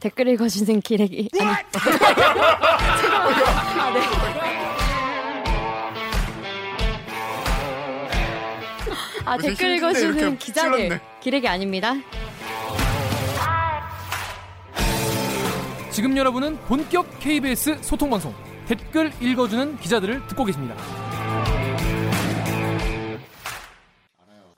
댓글 0.00 0.28
읽어주는 0.28 0.80
기레기 0.80 1.28
아니 1.40 1.50
아, 1.50 1.62
네. 3.92 4.00
아 9.24 9.36
댓글 9.38 9.76
읽어주는 9.76 10.38
기자들. 10.38 11.00
기레기 11.20 11.48
아닙니다. 11.48 11.94
지금 15.90 16.16
여러분은 16.16 16.56
본격 16.66 17.18
KBS 17.18 17.78
소통 17.82 18.10
방송 18.10 18.32
댓글 18.66 19.10
읽어주는 19.20 19.78
기자들을 19.78 20.26
듣고 20.28 20.44
계십니다. 20.44 20.76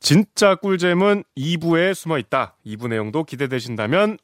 진짜 0.01 0.55
꿀잼은 0.57 1.25
2부에 1.37 1.95
숨어 1.95 2.19
있다. 2.19 2.57
2부 2.67 2.89
내용도 2.89 3.25
기대되신다면 3.25 4.19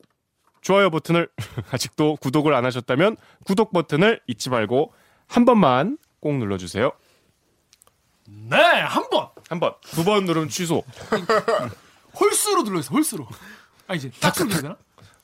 좋아요 0.67 0.91
버튼을 0.91 1.29
아직도 1.71 2.17
구독을 2.17 2.53
안 2.53 2.65
하셨다면 2.65 3.17
구독 3.45 3.73
버튼을 3.73 4.21
잊지 4.27 4.51
말고 4.51 4.93
한 5.29 5.45
번만 5.45 5.97
꼭 6.19 6.37
눌러주세요. 6.39 6.91
네, 8.49 8.57
한 8.57 9.09
번. 9.09 9.29
한 9.49 9.61
번, 9.61 9.75
두 9.83 10.03
번 10.03 10.25
누르면 10.25 10.49
취소. 10.49 10.83
홀수로 12.19 12.63
눌러있어, 12.65 12.93
홀수로. 12.93 13.29
아, 13.87 13.95
이제 13.95 14.11
딱 14.19 14.35
눌러야 14.37 14.61
되나? 14.61 14.77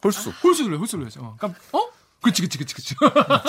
홀수. 0.04 0.30
홀수 0.44 0.62
눌러, 0.62 0.76
홀수 0.78 0.96
눌러야지. 0.96 1.18
어, 1.18 1.34
깜, 1.40 1.52
어? 1.72 1.90
그치, 2.20 2.42
그치, 2.42 2.56
그치, 2.58 2.74
그치. 2.76 2.94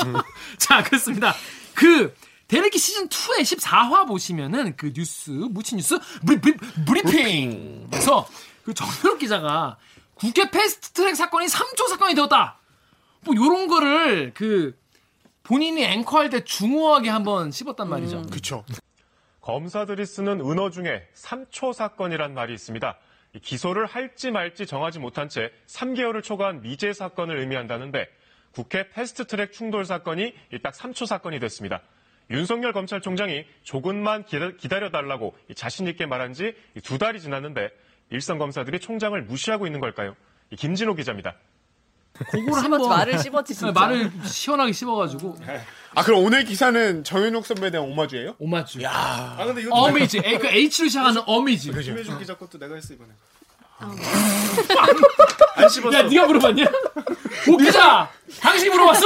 자, 0.58 0.82
그렇습니다. 0.82 1.36
그, 1.76 2.16
댓읽기 2.48 2.80
시즌 2.80 3.08
2의 3.08 3.42
14화 3.42 4.08
보시면은 4.08 4.76
그 4.78 4.92
뉴스, 4.94 5.30
무치 5.30 5.76
뉴스, 5.76 6.00
브리, 6.26 6.42
브리, 6.42 6.58
브리핑! 6.88 7.88
에서 7.94 8.28
그 8.66 8.74
정유럽 8.74 9.20
기자가 9.20 9.78
국회 10.24 10.50
패스트 10.50 10.92
트랙 10.92 11.18
사건이 11.18 11.48
3초 11.48 11.90
사건이 11.90 12.16
되었다! 12.16 12.58
뭐, 13.26 13.36
요런 13.36 13.68
거를 13.68 14.32
그, 14.34 14.74
본인이 15.44 15.84
앵커할 15.84 16.30
때 16.30 16.46
중후하게 16.46 17.10
한번 17.10 17.52
씹었단 17.52 17.90
말이죠. 17.90 18.22
그쵸. 18.32 18.64
검사들이 19.42 20.06
쓰는 20.06 20.40
은어 20.40 20.70
중에 20.70 21.06
3초 21.14 21.74
사건이란 21.74 22.34
말이 22.34 22.54
있습니다. 22.54 22.98
이 23.34 23.40
기소를 23.40 23.86
할지 23.86 24.32
말지 24.32 24.66
정하지 24.66 25.00
못한 25.00 25.28
채 25.28 25.52
3개월을 25.68 26.24
초과한 26.24 26.62
미제 26.62 26.94
사건을 26.94 27.40
의미한다는데 27.40 28.08
국회 28.54 28.88
패스트트랙 28.92 29.52
충돌 29.52 29.84
사건이 29.84 30.34
이딱 30.54 30.74
3초 30.74 31.06
사건이 31.06 31.40
됐습니다. 31.42 31.82
윤석열 32.30 32.72
검찰총장이 32.72 33.46
조금만 33.64 34.24
기다려 34.24 34.90
달라고 34.90 35.36
자신 35.56 35.88
있게 35.88 36.06
말한 36.06 36.34
지 36.34 36.56
두 36.84 36.98
달이 36.98 37.20
지났는데 37.20 37.70
일선 38.14 38.38
검사들이 38.38 38.80
총장을 38.80 39.20
무시하고 39.24 39.66
있는 39.66 39.80
걸까요? 39.80 40.16
이 40.52 40.56
김진호 40.56 40.94
기자입니다. 40.94 41.34
그거를 42.14 42.64
한번 42.64 42.88
말을 42.88 43.18
씹었지 43.18 43.56
진짜. 43.56 43.72
말을 43.72 44.12
시원하게 44.24 44.72
씹어가지고 44.72 45.36
아, 45.96 46.04
그럼 46.04 46.24
오늘 46.24 46.44
기사는 46.46 47.04
정현욱 47.04 47.44
선배에 47.44 47.72
대한 47.72 47.88
오마주예요? 47.90 48.36
오마주. 48.38 48.82
아, 48.86 49.44
근데 49.44 49.62
이거 49.62 49.72
어미지. 49.74 50.20
에, 50.24 50.38
그 50.38 50.46
H로 50.48 50.70
시작하는 50.70 51.24
어미지. 51.26 51.72
김혜준 51.72 52.20
기자 52.20 52.38
것도 52.38 52.60
내가 52.60 52.76
했어, 52.76 52.94
이번에. 52.94 53.10
야, 55.98 56.04
네가 56.04 56.28
물어봤냐? 56.28 56.66
오 57.52 57.58
기자, 57.58 58.10
당신이 58.40 58.70
물어봤어? 58.70 59.06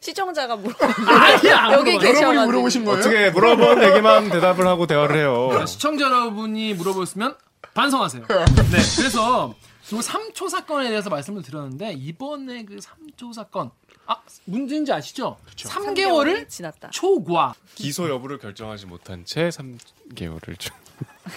시청자가 0.00 0.54
물어. 0.56 0.74
아니야. 1.08 1.58
안 1.58 1.72
여기 1.72 1.92
물어봤어. 1.94 2.12
계셔. 2.12 2.20
여러분이 2.22 2.46
물어보신 2.46 2.84
거예요? 2.84 3.00
어떻게 3.00 3.30
물어본 3.30 3.82
얘기만 3.82 4.28
대답을 4.30 4.66
하고 4.66 4.86
대화를 4.86 5.16
해요. 5.16 5.64
시청자 5.66 6.04
여러분이 6.04 6.74
물어보셨으면 6.74 7.34
반성하세요. 7.74 8.26
네, 8.28 8.78
그래서 8.96 9.54
요 9.92 9.98
3초 9.98 10.48
사건에 10.48 10.88
대해서 10.88 11.10
말씀을 11.10 11.42
드렸는데 11.42 11.92
이번에 11.92 12.64
그 12.64 12.76
3초 12.76 13.34
사건 13.34 13.70
아 14.06 14.16
문제인지 14.44 14.92
아시죠? 14.92 15.36
3개월을 15.56 16.48
지났다. 16.48 16.90
초과. 16.90 17.54
기소 17.74 18.08
여부를 18.08 18.38
결정하지 18.38 18.86
못한 18.86 19.24
채 19.24 19.48
3개월을 19.48 20.58
좀. 20.58 20.76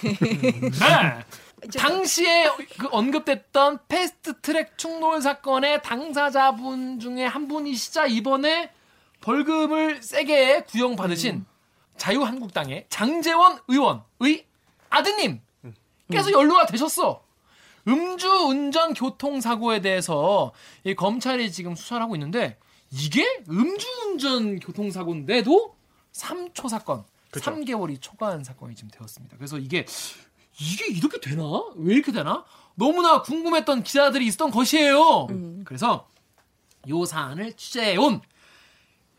네. 0.00 1.24
당시에 1.76 2.48
그 2.78 2.88
언급됐던 2.92 3.80
패스트 3.88 4.40
트랙 4.40 4.78
충돌 4.78 5.20
사건의 5.20 5.82
당사자분 5.82 7.00
중에 7.00 7.24
한 7.24 7.48
분이시자 7.48 8.06
이번에 8.06 8.70
벌금을 9.20 10.00
세게 10.02 10.64
구형받으신 10.64 11.44
자유한국당의 11.96 12.86
장재원 12.88 13.58
의원의 13.66 14.46
아드님 14.88 15.40
께서 16.10 16.32
연루가 16.32 16.66
되셨어. 16.66 17.22
음주 17.86 18.28
운전 18.48 18.94
교통사고에 18.94 19.80
대해서 19.80 20.52
이 20.84 20.94
검찰이 20.94 21.50
지금 21.52 21.74
수사를 21.74 22.02
하고 22.02 22.16
있는데 22.16 22.58
이게 22.90 23.24
음주 23.48 23.86
운전 24.06 24.58
교통사고인데도 24.60 25.74
3초 26.12 26.68
사건, 26.68 27.04
3개월이 27.32 28.00
초과한 28.00 28.44
사건이 28.44 28.74
지금 28.74 28.90
되었습니다. 28.90 29.36
그래서 29.36 29.58
이게 29.58 29.86
이게 30.60 30.86
이렇게 30.86 31.20
되나? 31.20 31.44
왜 31.76 31.94
이렇게 31.94 32.12
되나? 32.12 32.44
너무나 32.74 33.22
궁금했던 33.22 33.82
기자들이 33.82 34.26
있었던 34.26 34.50
것이에요. 34.50 35.28
그래서 35.64 36.08
요 36.88 37.04
사안을 37.04 37.54
취재해 37.54 37.96
온 37.96 38.20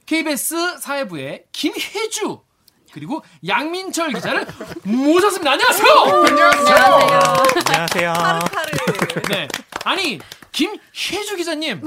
KBS 0.05 0.79
사회부의 0.79 1.45
김혜주 1.51 2.39
그리고 2.91 3.23
양민철 3.47 4.13
기자를 4.13 4.45
모셨습니다. 4.83 5.51
안녕하세요. 5.51 5.91
안녕하세요. 6.27 6.77
안녕하세요. 7.67 8.13
파르파르. 8.13 8.71
네, 9.29 9.47
아니 9.85 10.19
김혜주 10.51 11.35
기자님 11.37 11.81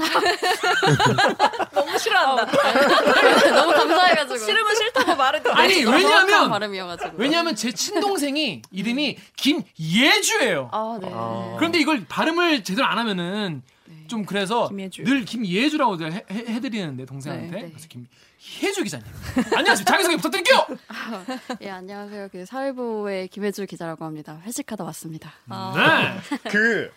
너무 1.73 1.97
싫어한다. 1.97 2.45
너무 3.53 3.71
감사해가지고 3.73 4.37
싫으면 4.37 4.75
싫다고 4.75 5.15
말을 5.15 5.43
듣 5.43 5.49
아니 5.49 5.83
발음이어가지고 5.83 7.11
왜냐하면 7.17 7.55
제 7.55 7.71
친동생이 7.71 8.61
이름이 8.71 9.17
김예주예요. 9.35 10.69
아 10.71 10.97
네. 11.01 11.09
그런데 11.57 11.79
이걸 11.79 12.05
발음을 12.07 12.63
제대로 12.63 12.87
안 12.87 12.97
하면은 12.99 13.61
좀 14.07 14.25
그래서 14.25 14.69
김예주. 14.69 15.03
늘 15.03 15.25
김예주라고 15.25 16.01
해, 16.05 16.23
해- 16.31 16.45
해드리는데 16.47 17.05
동생한테 17.05 17.47
네, 17.55 17.61
네. 17.63 17.69
그래서 17.69 17.87
김 17.89 18.07
혜주 18.61 18.83
기자님 18.83 19.05
안녕하세요 19.55 19.85
자기소개 19.85 20.15
부탁드릴게요. 20.17 20.67
예 21.61 21.69
안녕하세요 21.69 22.27
그 22.31 22.45
사회부의 22.45 23.29
김혜주 23.29 23.65
기자라고 23.65 24.05
합니다 24.05 24.39
회식하다 24.43 24.83
왔습니다. 24.83 25.31
네. 25.47 26.37
그, 26.51 26.91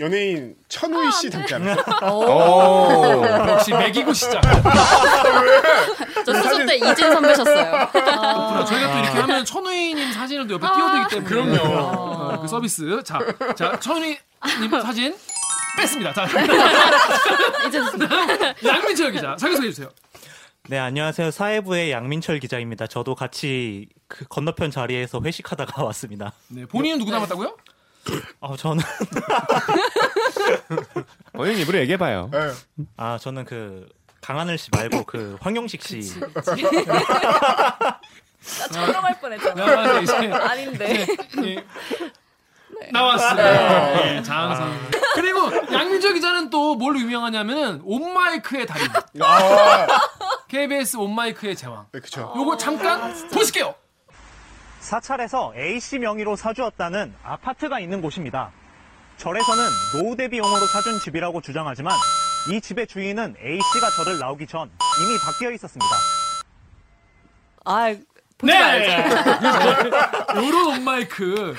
연예인 0.00 0.56
천우희 0.68 1.12
씨 1.12 1.30
닮지 1.30 1.54
않아요? 1.54 1.76
오. 2.10 3.24
역시 3.48 3.72
매기고 3.72 4.12
시작. 4.12 4.40
저 6.26 6.34
수습 6.34 6.66
때 6.66 6.76
이진 6.76 7.12
선배셨어요. 7.12 7.88
그렇구나. 7.92 8.64
저희가 8.64 8.92
또 8.92 8.98
이렇게 8.98 9.18
하면 9.20 9.44
천우희님 9.44 10.12
사진을 10.12 10.46
또 10.46 10.54
옆에 10.54 10.66
띄워두기 10.66 11.14
때문에 11.14 11.58
그럼요. 11.58 11.74
어, 11.76 12.40
그 12.40 12.48
서비스 12.48 13.02
자, 13.04 13.20
자 13.56 13.78
천우희님 13.78 14.16
사진 14.82 15.16
뺐습니다. 15.76 16.12
자, 16.12 16.26
양민철 18.64 19.12
기자 19.12 19.36
자기소개 19.36 19.68
해 19.68 19.70
주세요. 19.70 19.88
네, 20.66 20.78
안녕하세요. 20.78 21.30
사회부의 21.30 21.90
양민철 21.90 22.40
기자입니다. 22.40 22.86
저도 22.86 23.14
같이 23.14 23.86
그 24.08 24.24
건너편 24.24 24.70
자리에서 24.70 25.20
회식하다가 25.22 25.84
왔습니다. 25.92 26.32
네, 26.48 26.64
본인은 26.64 26.98
누구 26.98 27.10
닮았다고요? 27.10 27.54
어, 28.40 28.56
저는 28.56 28.82
본인 31.34 31.58
입으로 31.58 31.78
얘기해봐요. 31.80 32.30
네. 32.32 32.38
아, 32.96 33.18
저는 33.18 33.44
그 33.44 33.86
강하늘 34.22 34.56
씨 34.56 34.70
말고 34.72 35.04
그 35.04 35.36
황용식 35.40 35.82
씨. 35.82 36.18
나 36.20 38.00
촬영할 38.70 39.20
뻔했잖아. 39.20 39.62
야, 39.62 39.76
맞아, 39.76 40.00
이제 40.00 40.14
아닌데. 40.32 41.06
예. 41.44 41.64
나왔어요. 42.92 44.16
예, 44.16 44.22
장선. 44.22 44.72
그리고 45.14 45.50
양민철 45.72 46.14
기자는 46.14 46.50
또 46.50 46.74
뭘로 46.74 46.98
유명하냐면은 46.98 47.80
온마이크의 47.84 48.66
달인. 48.66 48.88
아, 49.20 49.86
KBS 50.48 50.96
온마이크의 50.96 51.56
제왕. 51.56 51.86
네, 51.92 52.00
그쵸. 52.00 52.32
요거 52.36 52.56
잠깐 52.56 53.12
보실게요. 53.28 53.74
사찰에서 54.80 55.52
A씨 55.56 55.98
명의로 55.98 56.36
사주었다는 56.36 57.14
아파트가 57.22 57.80
있는 57.80 58.02
곳입니다. 58.02 58.50
절에서는 59.16 59.64
노후 59.94 60.16
대비용으로 60.16 60.66
사준 60.66 60.98
집이라고 60.98 61.40
주장하지만 61.40 61.94
이 62.50 62.60
집의 62.60 62.86
주인은 62.88 63.36
A씨가 63.42 63.90
절을 63.90 64.18
나오기 64.18 64.46
전 64.46 64.70
이미 65.00 65.18
바뀌어 65.24 65.50
있었습니다. 65.52 65.86
아, 67.64 67.94
보지 68.36 68.52
네. 68.52 68.58
말자. 68.60 70.36
요런 70.36 70.66
온마이크. 70.78 71.54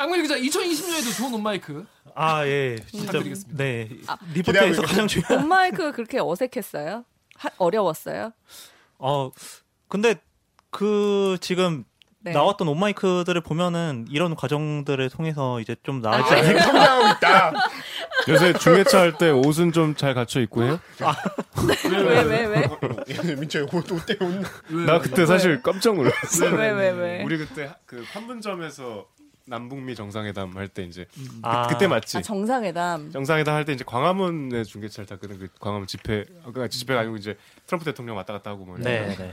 양민철 0.00 0.40
기자 0.40 0.60
2020년에도 0.60 1.16
좋은 1.16 1.34
온마이크. 1.34 1.84
아, 2.14 2.46
예. 2.46 2.76
진짜 2.90 3.06
부탁드리겠습니다. 3.06 3.62
네. 3.62 3.88
기대하고 3.88 4.24
리포트에서 4.34 4.82
가장 4.82 5.06
중요한 5.06 5.38
온마이크 5.38 5.92
그렇게 5.92 6.18
어색했어요? 6.20 7.04
하- 7.36 7.50
어려웠어요? 7.58 8.32
어, 8.98 9.30
근데 9.88 10.14
그 10.70 11.36
지금 11.40 11.84
네. 12.22 12.32
나왔던 12.32 12.68
온마이크들을 12.68 13.40
보면은 13.42 14.06
이런 14.10 14.34
과정들을 14.36 15.08
통해서 15.10 15.60
이제 15.60 15.74
좀 15.82 16.00
나아지 16.02 16.34
않을까. 16.34 16.50
아직 16.50 16.62
성장하고 16.62 17.16
있다. 17.16 17.52
요새 18.28 18.52
중계차 18.52 19.00
할 19.00 19.16
때 19.16 19.30
옷은 19.30 19.72
좀 19.72 19.94
잘 19.96 20.12
갖춰 20.14 20.40
입고 20.40 20.62
해요? 20.62 20.80
왜, 21.92 22.22
왜, 22.22 22.44
왜? 22.46 23.34
민철 23.36 23.68
옷 23.72 23.90
어때 23.92 24.16
옷? 24.20 24.44
나 24.86 24.98
그때 25.00 25.24
사실 25.24 25.62
깜짝 25.62 25.94
놀랐어. 25.96 26.44
왜, 26.54 26.70
왜, 26.70 26.90
왜? 26.90 27.22
우리 27.24 27.38
그때 27.38 27.72
그 27.86 28.04
판문점에서 28.12 29.06
남북미 29.54 29.94
정상회담 29.96 30.56
할 30.56 30.68
때 30.68 30.84
이제 30.84 31.06
아. 31.42 31.66
그, 31.66 31.76
때 31.76 31.88
맞지? 31.88 32.18
아, 32.18 32.22
정상회담. 32.22 33.10
정상회담 33.10 33.54
할 33.54 33.64
때 33.64 33.72
이제 33.72 33.84
광화문에 33.84 34.62
중계차를 34.64 35.06
탔거든. 35.06 35.38
그 35.38 35.48
광화문 35.58 35.86
집회, 35.88 36.24
그 36.54 36.68
집회가 36.70 37.00
아니고 37.00 37.16
이제 37.16 37.36
트럼프 37.66 37.84
대통령 37.84 38.16
왔다 38.16 38.32
갔다 38.32 38.50
하고 38.50 38.64
뭐. 38.64 38.78
네, 38.78 39.14
네. 39.16 39.32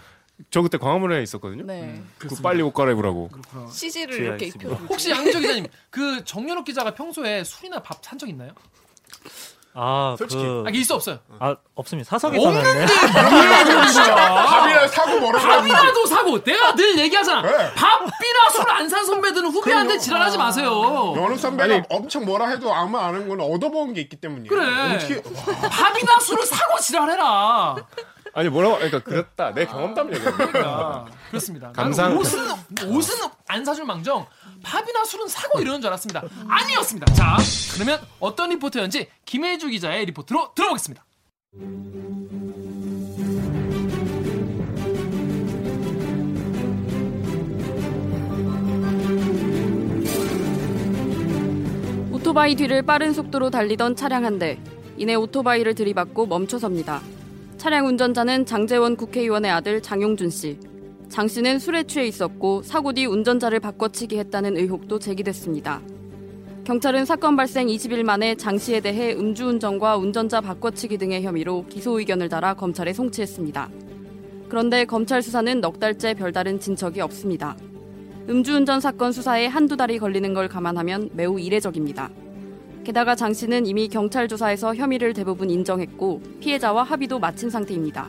저 0.49 0.61
그때 0.61 0.77
광화문에 0.77 1.21
있었거든요. 1.23 1.63
네. 1.65 2.01
그 2.17 2.29
빨리 2.41 2.61
옷 2.63 2.73
갈아입으라고. 2.73 3.29
CG를 3.71 4.15
이렇게. 4.19 4.47
입혀. 4.47 4.69
혹시 4.69 5.11
양민철 5.11 5.41
기자님 5.41 5.67
그 5.91 6.23
정연욱 6.23 6.65
기자가 6.65 6.93
평소에 6.93 7.43
술이나 7.43 7.81
밥 7.81 8.01
산 8.03 8.17
적 8.17 8.27
있나요? 8.27 8.51
아, 9.79 10.15
솔직히. 10.17 10.41
그, 10.41 10.63
아, 10.65 10.69
있어 10.71 10.95
없어요? 10.95 11.19
아, 11.39 11.55
없습니다. 11.75 12.09
사석에서는. 12.09 12.63
네. 12.63 12.85
밥이랑 13.05 14.87
사고 14.87 15.19
뭐라고 15.19 15.45
하는지. 15.45 15.71
밥이라도 15.71 16.05
사고 16.07 16.43
내가 16.43 16.73
늘 16.73 16.97
얘기하잖아. 16.97 17.41
네. 17.43 17.73
밥이나 17.75 18.49
술안 18.53 18.89
산 18.89 19.05
선배들은 19.05 19.49
후배한테. 19.51 19.97
지랄하지 19.99 20.37
마세요. 20.37 21.13
연우 21.15 21.37
선배가 21.37 21.83
엄청 21.89 22.25
뭐라 22.25 22.47
해도 22.47 22.73
아무 22.73 22.97
안 22.97 23.13
하는 23.15 23.27
건 23.29 23.39
얻어먹은 23.41 23.93
게 23.93 24.01
있기 24.01 24.15
때문이에요. 24.15 24.49
그래. 24.49 24.95
어떻게 24.95 25.21
밥이나 25.69 26.19
술을 26.19 26.45
사고 26.45 26.79
지랄해라. 26.79 27.75
아니 28.37 28.49
뭐라고? 28.49 28.75
그러니까 28.75 28.99
그랬다. 28.99 29.51
내 29.55 29.65
경험담 29.65 30.13
얘기하는 30.13 30.63
아, 30.63 31.05
그렇습니다. 31.29 31.71
감상- 31.71 32.09
나는 32.09 32.17
옷은 32.21 32.47
옷은 32.87 33.15
안 33.47 33.65
사줄 33.65 33.83
망정 33.85 34.27
밥이나 34.61 35.03
술은 35.05 35.27
사고 35.27 35.59
이러는 35.59 35.81
줄 35.81 35.87
알았습니다. 35.87 36.21
아니었습니다. 36.47 37.11
자, 37.15 37.37
그러면 37.73 37.99
어떤 38.19 38.51
리포터였는지 38.51 39.09
김혜주 39.25 39.69
기자의 39.69 40.05
리포트로 40.05 40.51
들어보겠습니다. 40.53 41.03
오토바이 52.11 52.55
뒤를 52.55 52.81
빠른 52.81 53.13
속도로 53.13 53.49
달리던 53.49 53.95
차량 53.95 54.25
한 54.25 54.39
대. 54.39 54.59
이내 54.97 55.15
오토바이를 55.15 55.75
들이받고 55.75 56.25
멈춰섭니다. 56.25 57.01
차량 57.57 57.87
운전자는 57.87 58.45
장재원 58.45 58.95
국회의원의 58.95 59.49
아들 59.49 59.81
장용준 59.81 60.29
씨. 60.29 60.59
장 61.09 61.27
씨는 61.27 61.57
술에 61.57 61.83
취해 61.83 62.05
있었고 62.05 62.61
사고 62.61 62.93
뒤 62.93 63.05
운전자를 63.07 63.59
바꿔치기 63.59 64.19
했다는 64.19 64.57
의혹도 64.57 64.99
제기됐습니다. 64.99 65.81
경찰은 66.65 67.05
사건 67.05 67.35
발생 67.35 67.67
20일 67.67 68.03
만에 68.03 68.35
장 68.35 68.59
씨에 68.59 68.79
대해 68.79 69.13
음주운전과 69.13 69.97
운전자 69.97 70.39
바꿔치기 70.39 70.99
등의 70.99 71.23
혐의로 71.23 71.65
기소 71.67 71.97
의견을 71.97 72.29
달아 72.29 72.53
검찰에 72.53 72.93
송치했습니다. 72.93 73.69
그런데 74.49 74.85
검찰 74.85 75.23
수사는 75.23 75.59
넉 75.59 75.79
달째 75.79 76.13
별다른 76.13 76.59
진척이 76.59 77.01
없습니다. 77.01 77.57
음주운전 78.29 78.81
사건 78.81 79.11
수사에 79.11 79.47
한두 79.47 79.75
달이 79.75 79.97
걸리는 79.97 80.33
걸 80.33 80.47
감안하면 80.47 81.09
매우 81.13 81.39
이례적입니다. 81.39 82.11
게다가 82.87 83.15
장 83.15 83.33
씨는 83.33 83.65
이미 83.65 83.89
경찰 83.89 84.29
조사에서 84.29 84.73
혐의를 84.73 85.11
대부분 85.11 85.49
인정했고 85.49 86.21
피해자와 86.39 86.83
합의도 86.83 87.19
마친 87.19 87.49
상태입니다. 87.49 88.07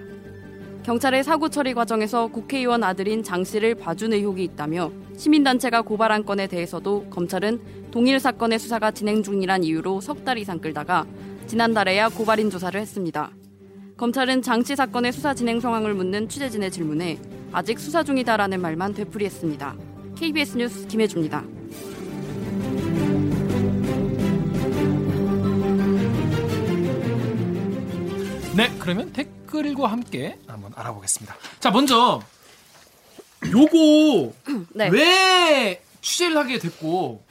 경찰의 0.85 1.25
사고 1.25 1.49
처리 1.49 1.75
과정에서 1.75 2.29
국회의원 2.29 2.85
아들인 2.85 3.25
장 3.25 3.43
씨를 3.43 3.75
봐준 3.75 4.13
의혹이 4.13 4.45
있다며 4.45 4.93
시민단체가 5.17 5.83
고발한 5.83 6.25
건에 6.25 6.47
대해서도 6.47 7.07
검찰은 7.11 7.91
동일 7.91 8.21
사건의 8.21 8.61
수사가 8.61 8.93
진행 8.93 9.25
중이란 9.25 9.65
이유로 9.65 10.01
석 10.01 10.25
달 10.25 10.39
이상 10.39 10.61
끌다가 10.61 11.05
지난달에야 11.49 12.11
고발인 12.11 12.49
조사를 12.49 12.81
했습니다. 12.81 13.33
검찰은 13.97 14.43
장 14.43 14.63
씨 14.63 14.77
사건의 14.77 15.11
수사 15.13 15.35
진행 15.35 15.59
상황을 15.59 15.93
묻는 15.93 16.29
취재진의 16.29 16.71
질문에 16.71 17.19
아직 17.51 17.81
수사 17.81 18.05
중이다라는 18.05 18.61
말만 18.61 18.95
되풀이했습니다. 18.95 19.75
KBS 20.15 20.57
뉴스 20.57 20.87
김혜주입니다. 20.87 21.43
네, 28.59 28.77
그러면 28.81 29.13
댓글과 29.13 29.87
함께 29.87 30.37
한번 30.49 30.73
알아보겠습니다. 30.75 31.37
자, 31.61 31.71
먼저 31.71 32.21
요거 33.47 34.33
네. 34.75 34.89
왜 34.89 35.81
취재를 36.01 36.37
하게 36.37 36.59
됐고 36.59 37.23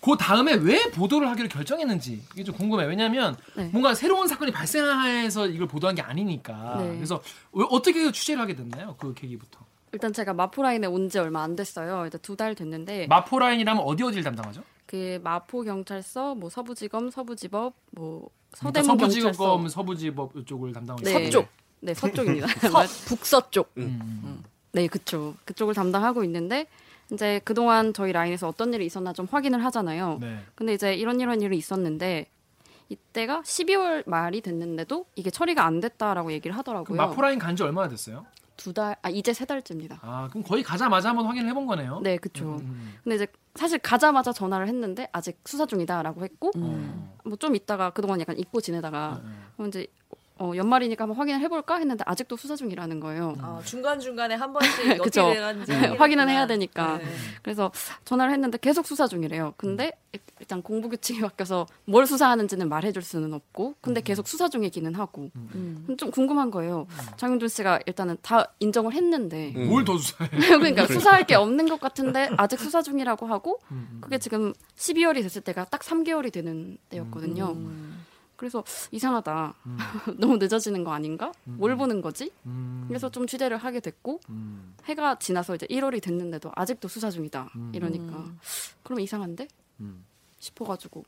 그 0.00 0.16
다음에 0.18 0.54
왜 0.54 0.90
보도를 0.90 1.28
하기로 1.30 1.48
결정했는지 1.48 2.22
이게 2.34 2.42
좀 2.42 2.56
궁금해요. 2.56 2.88
왜냐하면 2.88 3.36
네. 3.56 3.68
뭔가 3.72 3.94
새로운 3.94 4.26
사건이 4.26 4.50
발생해서 4.50 5.46
이걸 5.46 5.68
보도한 5.68 5.94
게 5.94 6.02
아니니까. 6.02 6.78
네. 6.80 6.96
그래서 6.96 7.22
왜- 7.52 7.64
어떻게 7.70 8.10
취재를 8.10 8.42
하게 8.42 8.56
됐나요? 8.56 8.96
그 8.98 9.14
계기부터. 9.14 9.60
일단 9.92 10.12
제가 10.12 10.34
마포라인에 10.34 10.88
온 10.88 11.08
지 11.08 11.20
얼마 11.20 11.44
안 11.44 11.54
됐어요. 11.54 12.02
일단 12.04 12.20
두달 12.20 12.56
됐는데 12.56 13.06
마포라인이라면 13.06 13.80
어디 13.84 14.02
어디를 14.02 14.24
담당하죠? 14.24 14.64
그 14.94 15.18
마포 15.24 15.62
경찰서, 15.64 16.36
뭐 16.36 16.48
서부지검, 16.48 17.10
서부지법, 17.10 17.74
뭐 17.90 18.28
그러니까 18.52 18.80
서대문 18.82 18.96
경찰서. 18.96 19.32
서부지검, 19.32 19.68
서부지법 19.68 20.36
이쪽을 20.36 20.72
담당하고 20.72 21.02
네. 21.04 21.24
서쪽. 21.24 21.48
네, 21.80 21.94
서쪽입니다. 21.94 22.46
서, 22.70 22.82
북서쪽. 23.08 23.72
음. 23.78 24.44
네, 24.70 24.86
그쪽. 24.86 25.34
그쪽을 25.44 25.74
담당하고 25.74 26.22
있는데 26.22 26.66
이제 27.12 27.40
그동안 27.42 27.92
저희 27.92 28.12
라인에서 28.12 28.46
어떤 28.46 28.72
일이 28.72 28.86
있었나 28.86 29.12
좀 29.12 29.26
확인을 29.28 29.64
하잖아요. 29.64 30.18
네. 30.20 30.38
근데 30.54 30.74
이제 30.74 30.94
이런 30.94 31.18
이런 31.18 31.40
일이 31.42 31.56
있었는데 31.58 32.26
이때가 32.88 33.42
12월 33.42 34.08
말이 34.08 34.40
됐는데도 34.42 35.06
이게 35.16 35.30
처리가 35.30 35.64
안 35.64 35.80
됐다라고 35.80 36.30
얘기를 36.30 36.52
그 36.54 36.58
하더라고요. 36.58 36.96
마포라인 36.96 37.40
간 37.40 37.56
지 37.56 37.64
얼마나 37.64 37.88
됐어요? 37.88 38.26
두 38.56 38.72
달, 38.72 38.96
아 39.02 39.10
이제 39.10 39.32
세 39.32 39.44
달째입니다. 39.44 39.98
아, 40.02 40.28
그럼 40.30 40.44
거의 40.44 40.62
가자마자 40.62 41.10
한번 41.10 41.26
확인을 41.26 41.48
해본 41.50 41.66
거네요. 41.66 42.00
네, 42.00 42.16
그쵸. 42.16 42.56
음. 42.60 42.94
근데 43.02 43.16
이제 43.16 43.26
사실 43.54 43.78
가자마자 43.78 44.32
전화를 44.32 44.68
했는데 44.68 45.08
아직 45.12 45.40
수사 45.44 45.66
중이다라고 45.66 46.24
했고 46.24 46.50
어. 46.56 47.14
뭐좀 47.24 47.54
있다가 47.54 47.90
그동안 47.90 48.20
약간 48.20 48.38
잊고 48.38 48.60
지내다가 48.60 49.20
네. 49.24 49.30
그럼 49.56 49.68
이제 49.68 49.86
어, 50.36 50.52
연말이니까 50.56 51.04
한번 51.04 51.16
확인을 51.16 51.40
해볼까 51.42 51.76
했는데 51.76 52.02
아직도 52.06 52.36
수사 52.36 52.56
중이라는 52.56 52.98
거예요. 52.98 53.36
아, 53.40 53.60
중간 53.64 54.00
중간에 54.00 54.34
한 54.34 54.52
번씩 54.52 54.80
어떻게 54.80 54.98
그쵸. 54.98 55.32
돼가는지 55.32 55.72
확인은 55.72 56.28
해야 56.28 56.48
되니까. 56.48 56.98
네. 56.98 57.04
그래서 57.42 57.70
전화를 58.04 58.32
했는데 58.32 58.58
계속 58.60 58.84
수사 58.84 59.06
중이래요. 59.06 59.54
근데 59.56 59.92
일단 60.40 60.60
공부 60.60 60.88
규칙이 60.88 61.20
바뀌어서 61.20 61.66
뭘 61.84 62.06
수사하는지는 62.06 62.68
말해줄 62.68 63.02
수는 63.02 63.32
없고, 63.32 63.76
근데 63.80 64.00
계속 64.00 64.26
수사 64.26 64.48
중이기는 64.48 64.94
하고 64.96 65.30
음. 65.36 65.86
좀 65.96 66.10
궁금한 66.10 66.50
거예요. 66.50 66.88
장윤준 67.16 67.48
씨가 67.48 67.80
일단은 67.86 68.16
다 68.20 68.52
인정을 68.58 68.92
했는데, 68.92 69.52
뭘더 69.52 69.98
수사해? 69.98 70.30
그러니까 70.58 70.86
수사할 70.88 71.24
게 71.26 71.36
없는 71.36 71.68
것 71.68 71.78
같은데 71.80 72.28
아직 72.36 72.58
수사 72.58 72.82
중이라고 72.82 73.26
하고, 73.26 73.60
음. 73.70 73.98
그게 74.00 74.18
지금 74.18 74.52
12월이 74.76 75.22
됐을 75.22 75.42
때가 75.42 75.64
딱 75.66 75.82
3개월이 75.82 76.32
되는 76.32 76.76
때였거든요. 76.88 77.52
음. 77.52 78.04
그래서 78.44 78.62
이상하다. 78.90 79.54
너무 80.18 80.36
늦어지는 80.36 80.84
거 80.84 80.92
아닌가? 80.92 81.32
뭘 81.44 81.74
보는 81.78 82.02
거지? 82.02 82.30
음. 82.44 82.84
그래서 82.86 83.10
좀 83.10 83.26
취재를 83.26 83.56
하게 83.56 83.80
됐고 83.80 84.20
음. 84.28 84.74
해가 84.84 85.18
지나서 85.18 85.54
이제 85.54 85.66
1월이 85.68 86.02
됐는데도 86.02 86.52
아직도 86.54 86.88
수사 86.88 87.10
중이다. 87.10 87.48
음. 87.56 87.72
이러니까 87.74 88.30
그럼 88.82 89.00
이상한데? 89.00 89.48
음. 89.80 90.04
싶어가지고 90.38 91.04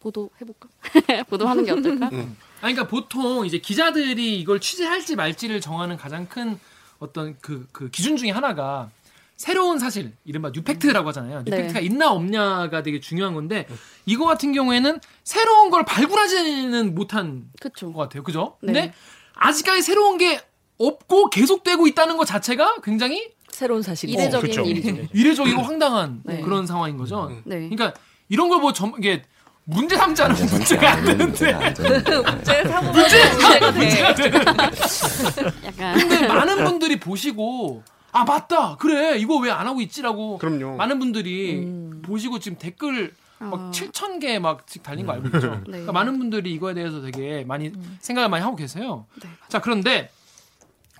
보도 0.00 0.28
해볼까? 0.38 0.68
보도하는 1.30 1.64
게 1.64 1.70
어떨까? 1.70 2.08
아니, 2.08 2.26
그러니까 2.60 2.86
보통 2.86 3.46
이제 3.46 3.56
기자들이 3.56 4.38
이걸 4.38 4.60
취재할지 4.60 5.16
말지를 5.16 5.62
정하는 5.62 5.96
가장 5.96 6.28
큰 6.28 6.58
어떤 6.98 7.38
그, 7.40 7.66
그 7.72 7.88
기준 7.88 8.18
중에 8.18 8.30
하나가 8.30 8.90
새로운 9.36 9.78
사실, 9.78 10.12
이른바 10.24 10.50
뉴팩트라고 10.50 11.08
하잖아요. 11.08 11.42
네. 11.44 11.50
뉴팩트가 11.50 11.80
있나 11.80 12.10
없냐가 12.10 12.82
되게 12.82 13.00
중요한 13.00 13.34
건데 13.34 13.66
이거 14.06 14.24
같은 14.24 14.52
경우에는 14.52 14.98
새로운 15.24 15.70
걸 15.70 15.84
발굴하지는 15.84 16.94
못한 16.94 17.44
그쵸. 17.60 17.92
것 17.92 18.00
같아요. 18.00 18.22
그죠? 18.22 18.56
네. 18.62 18.72
근데 18.72 18.94
아직까지 19.34 19.82
새로운 19.82 20.16
게 20.16 20.40
없고 20.78 21.30
계속되고 21.30 21.86
있다는 21.86 22.16
것 22.16 22.24
자체가 22.24 22.76
굉장히 22.82 23.30
새로운 23.50 23.82
사실이죠. 23.82 24.18
이례적인 24.18 24.50
그쵸. 24.50 24.62
일이죠. 24.62 25.08
이례적이고 25.12 25.60
황당한 25.62 26.20
네. 26.24 26.40
그런 26.40 26.66
상황인 26.66 26.96
거죠. 26.96 27.30
네. 27.44 27.68
그러니까 27.68 27.92
이런 28.28 28.48
걸뭐 28.48 28.72
점, 28.72 28.94
이게 28.98 29.22
문제 29.64 29.96
삼지 29.96 30.22
않으면 30.22 30.46
문제가 30.46 30.92
안 30.92 31.04
되는데 31.04 31.52
문제 31.76 32.64
삼으면 32.64 33.74
문제가 33.74 34.14
돼. 34.14 34.30
약간 35.64 35.98
근데 35.98 36.26
많은 36.26 36.64
분들이 36.64 36.98
보시고 37.00 37.82
아 38.12 38.24
맞다 38.24 38.76
그래 38.76 39.18
이거 39.18 39.36
왜 39.36 39.50
안 39.50 39.66
하고 39.66 39.80
있지라고 39.80 40.38
그럼요. 40.38 40.76
많은 40.76 40.98
분들이 40.98 41.58
음. 41.64 42.02
보시고 42.04 42.38
지금 42.38 42.58
댓글 42.58 43.14
막 43.38 43.52
어. 43.54 43.70
7천 43.72 44.20
개막 44.20 44.66
지금 44.66 44.82
달린 44.84 45.06
거 45.06 45.12
알고 45.12 45.26
있죠. 45.28 45.50
네. 45.66 45.72
그러니까 45.72 45.92
많은 45.92 46.18
분들이 46.18 46.52
이거에 46.54 46.72
대해서 46.74 47.00
되게 47.02 47.44
많이 47.44 47.72
생각을 48.00 48.28
많이 48.30 48.42
하고 48.42 48.56
계세요. 48.56 49.06
네. 49.22 49.28
자 49.48 49.60
그런데 49.60 50.10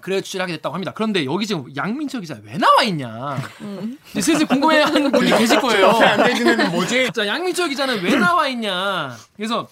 그래 0.03 0.21
취재를 0.21 0.45
하게 0.45 0.53
됐다고 0.57 0.75
합니다. 0.75 0.93
그런데 0.95 1.25
여기 1.25 1.47
지금 1.47 1.65
양민철 1.75 2.21
기자 2.21 2.39
왜 2.45 2.57
나와 2.59 2.83
있냐? 2.85 3.39
이제 4.11 4.21
슬슬 4.21 4.47
궁금해하는 4.47 5.11
분이 5.11 5.31
계실 5.37 5.61
거예요. 5.61 5.87
옆에 5.89 6.05
안 6.05 6.23
되는 6.25 6.47
애는 6.47 6.71
뭐지? 6.71 7.11
자, 7.13 7.27
양민철 7.27 7.71
기자는 7.71 8.03
왜 8.05 8.15
나와 8.15 8.47
있냐? 8.49 9.17
그래서 9.35 9.67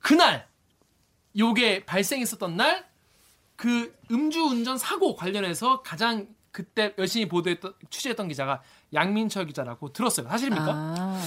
그날 0.00 0.46
요게 1.38 1.84
발생했었던 1.84 2.56
날 2.56 2.84
그 3.56 3.94
음주운전 4.10 4.78
사고 4.78 5.14
관련해서 5.14 5.82
가장 5.82 6.26
그때 6.54 6.94
열심히 6.98 7.26
보도했던 7.26 7.74
취재했던 7.90 8.28
기자가 8.28 8.62
양민철 8.94 9.46
기자라고 9.46 9.92
들었어요. 9.92 10.28
사실입니까? 10.28 10.66
아. 10.72 11.20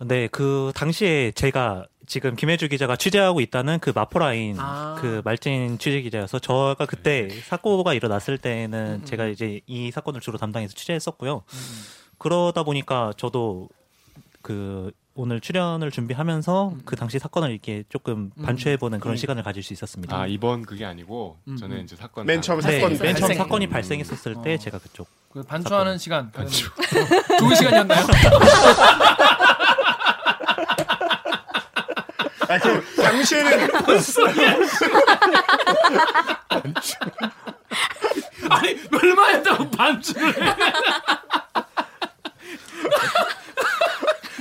네, 0.00 0.28
그 0.28 0.72
당시에 0.74 1.32
제가 1.32 1.86
지금 2.06 2.36
김혜주 2.36 2.68
기자가 2.68 2.94
취재하고 2.94 3.40
있다는 3.40 3.78
그 3.78 3.92
마포라인 3.94 4.56
아. 4.58 4.98
그 5.00 5.22
말진 5.24 5.78
취재 5.78 6.02
기자여서 6.02 6.38
저가 6.38 6.84
그때 6.84 7.30
사고가 7.30 7.94
일어났을 7.94 8.36
때는 8.36 9.00
음, 9.00 9.04
제가 9.06 9.28
이제 9.28 9.62
이 9.66 9.90
사건을 9.90 10.20
주로 10.20 10.36
담당해서 10.36 10.74
취재했었고요. 10.74 11.44
그러다 12.18 12.62
보니까 12.62 13.14
저도 13.16 13.70
그 14.42 14.92
오늘 15.16 15.40
출연을 15.40 15.92
준비하면서 15.92 16.68
음. 16.70 16.80
그 16.84 16.96
당시 16.96 17.20
사건을 17.20 17.52
이렇게 17.52 17.84
조금 17.88 18.30
반추해보는 18.42 18.98
그런 18.98 19.16
시간을 19.16 19.44
가질 19.44 19.62
수 19.62 19.72
있었습니다. 19.72 20.16
아 20.16 20.26
이번 20.26 20.62
그게 20.62 20.84
아니고 20.84 21.38
음, 21.46 21.56
저는 21.56 21.76
음. 21.78 21.84
이제 21.84 21.94
사건 21.94 22.26
맨 22.26 22.38
다- 22.38 22.42
처음 22.42 22.60
네, 22.60 22.80
사건 22.80 22.98
맨 22.98 23.14
처음 23.14 23.20
발생. 23.28 23.36
사건이 23.38 23.68
발생했었을 23.68 24.42
때 24.42 24.54
어. 24.54 24.58
제가 24.58 24.78
그쪽 24.78 25.06
그 25.32 25.42
반추하는 25.44 25.98
시간. 25.98 26.32
반추. 26.32 26.68
좋은 27.38 27.54
시간이었나요? 27.54 28.04
아, 32.48 32.58
그럼 32.58 32.82
당시에는 32.96 33.70
아니 38.50 38.80
얼마 38.92 39.28
했다고 39.28 39.70
반추를 39.70 40.44
해? 40.46 40.54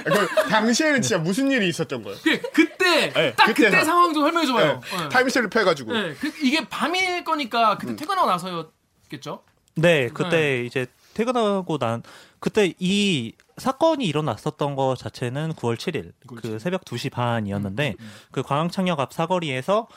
아, 0.05 0.09
그럼 0.09 0.27
당시에는 0.49 1.01
진짜 1.01 1.17
무슨 1.17 1.49
일이 1.51 1.67
있었던 1.69 2.03
거예요? 2.03 2.17
그, 2.23 2.41
그때 2.51 3.11
네, 3.13 3.33
딱 3.33 3.45
그때 3.47 3.65
그때 3.65 3.71
상- 3.77 3.85
상황 3.85 4.13
좀 4.13 4.23
설명해 4.23 4.47
줘봐요. 4.47 4.81
네, 4.81 5.09
타임슬립 5.09 5.55
해가지고. 5.55 5.93
네, 5.93 6.13
그, 6.15 6.31
이게 6.41 6.67
밤일 6.69 7.23
거니까 7.23 7.77
그때 7.77 7.95
퇴근하고 7.95 8.27
나서였겠죠? 8.29 9.43
네, 9.75 10.09
그때 10.09 10.63
이제 10.65 10.85
퇴근하고 11.13 11.77
난 11.77 12.03
그때 12.39 12.73
이 12.79 13.33
사건이 13.57 14.05
일어났었던 14.05 14.75
것 14.75 14.95
자체는 14.97 15.53
9월 15.53 15.75
7일 15.77 16.11
그 16.41 16.59
새벽 16.59 16.85
2시 16.85 17.11
반이었는데 17.11 17.95
그 18.31 18.41
광양창역 18.43 18.99
앞 18.99 19.13
사거리에서 19.13 19.87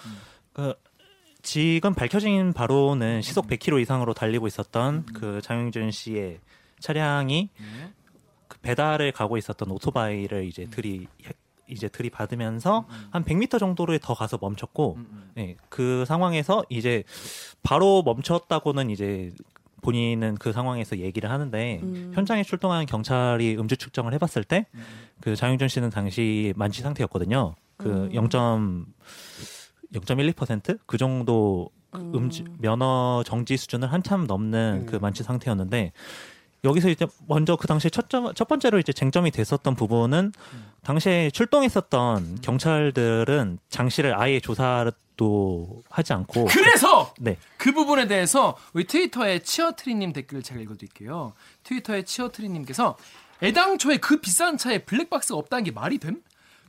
그 0.53 0.75
지금 1.43 1.95
밝혀진 1.95 2.53
바로는 2.53 3.23
시속 3.23 3.47
100km 3.49 3.81
이상으로 3.83 4.15
달리고 4.15 4.47
있었던 4.47 5.07
그 5.15 5.41
장영준 5.43 5.91
씨의 5.91 6.41
차량이 6.81 7.51
네. 7.59 7.93
그 8.49 8.59
배달을 8.59 9.13
가고 9.13 9.37
있었던 9.37 9.71
오토바이를 9.71 10.47
이제 10.47 10.67
들이 10.67 11.07
이제 11.69 11.89
들이받으면서 11.89 12.87
한 13.11 13.25
100m 13.25 13.59
정도를 13.59 13.99
더 13.99 14.15
가서 14.15 14.39
멈췄고 14.41 14.99
네, 15.35 15.57
그 15.69 16.05
상황에서 16.07 16.65
이제 16.69 17.03
바로 17.63 18.03
멈췄다고는 18.05 18.91
이제 18.91 19.33
본인은 19.83 20.37
그 20.37 20.53
상황에서 20.53 20.99
얘기를 20.99 21.31
하는데 21.31 21.81
음. 21.83 22.13
현장에 22.15 22.43
출동한 22.43 22.87
경찰이 22.87 23.57
음주 23.59 23.77
측정을 23.77 24.13
해봤을 24.15 24.45
때 24.45 24.67
그 25.21 25.35
장윤준 25.35 25.69
씨는 25.69 25.91
당시 25.91 26.53
만취 26.57 26.83
상태였거든요. 26.83 27.55
그 27.79 28.11
0. 28.13 28.29
0.12%그 29.93 30.99
정도 30.99 31.71
음 31.95 32.29
주 32.31 32.45
면허 32.59 33.23
정지 33.25 33.57
수준을 33.57 33.91
한참 33.93 34.27
넘는 34.27 34.87
그 34.87 34.97
만취 34.97 35.23
상태였는데 35.23 35.93
여기서 36.65 36.89
이제 36.89 37.07
먼저 37.29 37.57
그 37.57 37.67
당시에 37.67 37.91
첫, 37.91 38.11
점, 38.11 38.33
첫 38.35 38.49
번째로 38.49 38.79
이제 38.79 38.93
쟁점이 38.93 39.31
됐었던 39.31 39.75
부분은 39.77 40.33
당시에 40.83 41.31
출동했었던 41.31 42.41
경찰들은 42.43 43.59
장 43.69 43.89
씨를 43.89 44.19
아예 44.19 44.41
조사도 44.41 45.83
하지 45.89 46.13
않고 46.13 46.47
그래서 46.47 47.13
네. 47.21 47.37
그 47.57 47.73
부분에 47.73 48.07
대해서 48.07 48.57
우리 48.73 48.85
트위터에 48.85 49.41
치어트리님 49.41 50.13
댓글을 50.13 50.43
제가 50.43 50.61
읽어드릴게요. 50.61 51.33
트위터에 51.63 52.03
치어트리님께서 52.03 52.97
애당초에 53.43 53.99
그 53.99 54.21
비싼 54.21 54.57
차에 54.57 54.79
블랙박스가 54.85 55.39
없다는 55.39 55.65
게 55.65 55.71
말이 55.71 55.99
됨? 55.99 56.23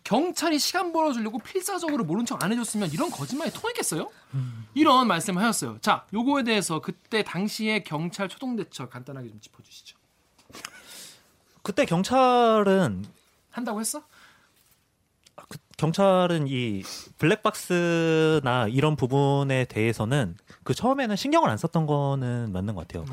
경찰이 0.08 0.58
시간 0.58 0.94
벌어주려고 0.94 1.38
필사적으로 1.38 2.06
모른 2.06 2.26
척 2.26 2.42
안 2.42 2.50
해줬으면 2.54 2.92
이런 2.94 3.12
거짓말이 3.12 3.52
통했겠어요? 3.52 4.10
이런 4.74 5.06
말씀을 5.06 5.42
하셨어요. 5.42 5.80
자, 5.82 6.06
요거에 6.14 6.44
대해서 6.44 6.80
그때 6.80 7.26
당시에 7.26 7.84
경찰 7.84 8.30
초동 8.30 8.56
대처 8.56 8.88
간단하게 8.88 9.28
좀 9.28 9.42
짚어주시죠. 9.42 9.98
그때 11.62 11.84
경찰은 11.84 13.04
한다고 13.52 13.82
했어? 13.82 14.02
그 15.48 15.58
경찰은 15.78 16.48
이 16.48 16.84
블랙박스나 17.20 18.68
이런 18.70 18.96
부분에 18.96 19.66
대해서는 19.66 20.36
그 20.64 20.74
처음에는 20.74 21.16
신경을 21.16 21.50
안 21.50 21.58
썼던 21.58 21.86
거는 21.86 22.52
맞는 22.52 22.76
것 22.76 22.88
같아요. 22.88 23.06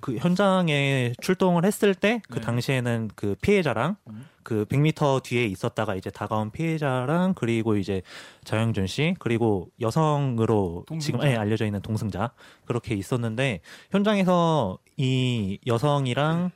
그 0.00 0.16
현장에 0.16 1.12
출동을 1.20 1.64
했을 1.64 1.94
때그 1.94 2.34
네. 2.34 2.40
당시에는 2.40 3.10
그 3.14 3.36
피해자랑 3.40 3.96
음. 4.08 4.26
그 4.42 4.64
100m 4.64 5.22
뒤에 5.22 5.44
있었다가 5.44 5.94
이제 5.94 6.10
다가온 6.10 6.50
피해자랑 6.50 7.34
그리고 7.34 7.76
이제 7.76 8.02
자영준 8.44 8.86
씨 8.86 9.14
그리고 9.18 9.68
여성으로 9.80 10.84
동승자. 10.88 11.18
지금 11.18 11.30
예, 11.30 11.36
알려져 11.36 11.66
있는 11.66 11.80
동승자 11.82 12.32
그렇게 12.64 12.94
있었는데 12.94 13.60
현장에서 13.90 14.78
이 14.96 15.58
여성이랑 15.66 16.50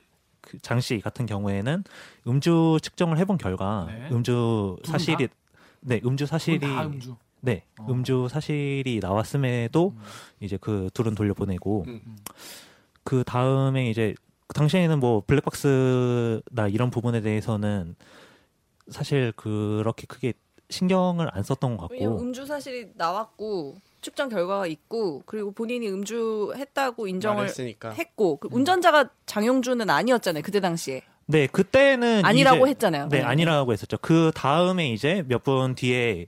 그 0.44 0.58
장씨 0.58 1.00
같은 1.00 1.26
경우에는 1.26 1.84
음주 2.26 2.78
측정을 2.82 3.18
해본 3.18 3.38
결과 3.38 3.86
네. 3.88 4.08
음주 4.10 4.76
둘 4.82 4.92
사실이 4.92 5.28
네 5.80 6.00
음주 6.04 6.26
사실이 6.26 6.60
다 6.60 6.86
음주. 6.86 7.16
네 7.40 7.64
어. 7.78 7.86
음주 7.88 8.28
사실이 8.30 9.00
나왔음에도 9.02 9.94
음. 9.96 10.02
이제 10.40 10.58
그 10.60 10.90
둘은 10.94 11.14
돌려보내고 11.14 11.84
음. 11.86 12.16
그 13.02 13.24
다음에 13.24 13.90
이제 13.90 14.14
그 14.46 14.54
당시에는 14.54 15.00
뭐 15.00 15.22
블랙박스나 15.26 16.68
이런 16.70 16.90
부분에 16.90 17.20
대해서는 17.20 17.96
사실 18.88 19.32
그렇게 19.36 20.06
크게 20.06 20.34
신경을 20.70 21.28
안 21.32 21.42
썼던 21.42 21.76
것 21.76 21.88
같고 21.88 22.20
음주 22.20 22.46
사실이 22.46 22.92
나왔고 22.94 23.76
측정 24.04 24.28
결과가 24.28 24.66
있고 24.68 25.22
그리고 25.26 25.50
본인이 25.50 25.88
음주했다고 25.88 27.08
인정을 27.08 27.36
말했으니까. 27.38 27.90
했고 27.90 28.36
그 28.36 28.48
운전자가 28.52 29.08
장용준은 29.26 29.90
아니었잖아요 29.90 30.42
그때 30.44 30.60
당시에 30.60 31.02
네 31.26 31.46
그때는 31.48 32.24
아니라고 32.24 32.66
이제- 32.66 32.70
했잖아요. 32.72 33.08
네 33.08 33.22
아니라고 33.22 33.72
했었죠 33.72 33.96
그 34.00 34.30
다음에 34.34 34.92
이제 34.92 35.24
몇 35.26 35.42
분 35.42 35.74
뒤에 35.74 36.26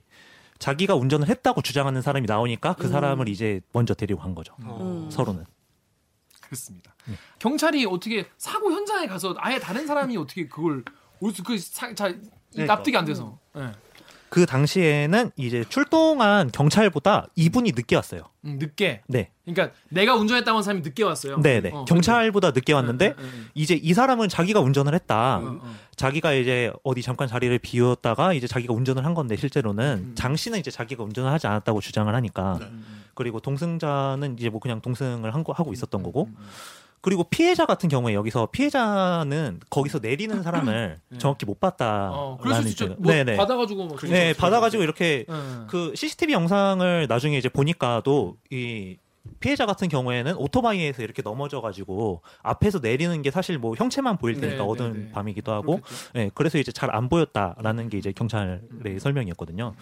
자기가 0.59 0.95
운전을 0.95 1.29
했다고 1.29 1.61
주장하는 1.61 2.01
사람이 2.01 2.25
나오니까 2.25 2.73
그 2.73 2.87
음. 2.87 2.91
사람을 2.91 3.29
이제 3.29 3.61
먼저 3.73 3.93
데리고 3.93 4.19
간 4.21 4.33
거죠 4.33 4.55
음. 4.61 5.07
서로는 5.11 5.45
그렇습니다. 6.41 6.95
경찰이 7.39 7.85
어떻게 7.85 8.25
사고 8.37 8.71
현장에 8.71 9.05
가서 9.07 9.35
아예 9.37 9.59
다른 9.59 9.85
사람이 9.85 10.17
어떻게 10.17 10.47
그걸 10.47 10.83
그잘 11.45 11.95
납득이 12.55 12.95
안 12.97 13.05
돼서. 13.05 13.37
네. 13.53 13.63
그 14.29 14.45
당시에는 14.45 15.31
이제 15.37 15.63
출동한 15.69 16.51
경찰보다 16.51 17.27
2분이 17.37 17.73
늦게 17.75 17.95
왔어요 17.95 18.21
음, 18.45 18.57
늦게. 18.59 19.01
네 19.07 19.31
그러니까 19.45 19.73
내가 19.89 20.15
운전했다고 20.15 20.57
한 20.57 20.63
사람이 20.63 20.81
늦게 20.81 21.03
왔어요. 21.03 21.37
네 21.41 21.61
네 21.61 21.71
어, 21.73 21.85
경찰보다 21.85 22.51
늦게 22.51 22.73
왔는데 22.73 23.09
네, 23.09 23.15
네, 23.15 23.21
네. 23.23 23.29
이제 23.55 23.73
이 23.75 23.93
사람은 23.93 24.29
자기가 24.29 24.59
운전을 24.59 24.93
했다. 24.93 25.37
어, 25.37 25.59
어. 25.61 25.75
자기가 25.95 26.33
이제 26.33 26.71
어디 26.83 27.01
잠깐 27.01 27.27
자리를 27.27 27.57
비웠다가 27.59 28.33
이제 28.33 28.47
자기가 28.47 28.73
운전을 28.73 29.05
한 29.05 29.13
건데 29.13 29.35
실제로는 29.35 30.09
음. 30.09 30.15
장 30.15 30.35
씨는 30.35 30.59
이제 30.59 30.69
자기가 30.71 31.03
운전을 31.03 31.31
하지 31.31 31.47
않았다고 31.47 31.79
주장을 31.81 32.13
하니까 32.13 32.59
음, 32.61 33.03
그리고 33.13 33.39
동승자는 33.39 34.37
이제 34.37 34.49
뭐 34.49 34.59
그냥 34.59 34.81
동승을 34.81 35.33
한 35.33 35.43
거 35.43 35.53
하고 35.53 35.71
있었던 35.71 36.03
거고 36.03 36.25
음, 36.25 36.35
음. 36.37 36.45
그리고 37.01 37.23
피해자 37.23 37.65
같은 37.65 37.89
경우에 37.89 38.13
여기서 38.13 38.47
피해자는 38.51 39.59
거기서 39.69 39.99
내리는 39.99 40.41
사람을 40.43 40.99
네. 41.09 41.17
정확히 41.17 41.45
못 41.45 41.59
봤다라는 41.59 42.11
어, 42.13 42.37
그럴 42.41 42.61
수 42.61 42.67
있죠. 42.69 42.85
이제- 42.85 42.95
뭐 42.97 43.11
네네 43.13 43.37
받아가지고 43.37 43.85
뭐 43.85 43.97
네 44.09 44.33
받아가지고 44.33 44.83
이렇게 44.83 45.25
네. 45.27 45.35
그 45.67 45.93
CCTV 45.95 46.33
영상을 46.33 47.05
나중에 47.07 47.37
이제 47.37 47.49
보니까도 47.49 48.37
이 48.51 48.97
피해자 49.41 49.65
같은 49.65 49.89
경우에는 49.89 50.35
오토바이에서 50.37 51.03
이렇게 51.03 51.21
넘어져가지고 51.21 52.21
앞에서 52.43 52.79
내리는 52.79 53.21
게 53.21 53.29
사실 53.29 53.57
뭐 53.59 53.75
형체만 53.75 54.17
보일 54.17 54.35
테니까 54.35 54.49
네, 54.57 54.63
네, 54.63 54.63
어두운 54.63 54.93
네. 54.93 55.11
밤이기도 55.11 55.51
하고 55.51 55.81
그렇겠죠. 55.81 56.09
네, 56.13 56.31
그래서 56.33 56.57
이제 56.57 56.71
잘 56.71 56.89
안 56.95 57.09
보였다라는 57.09 57.89
게 57.89 57.97
이제 57.97 58.11
경찰의 58.13 58.61
음. 58.85 58.99
설명이었거든요. 58.99 59.75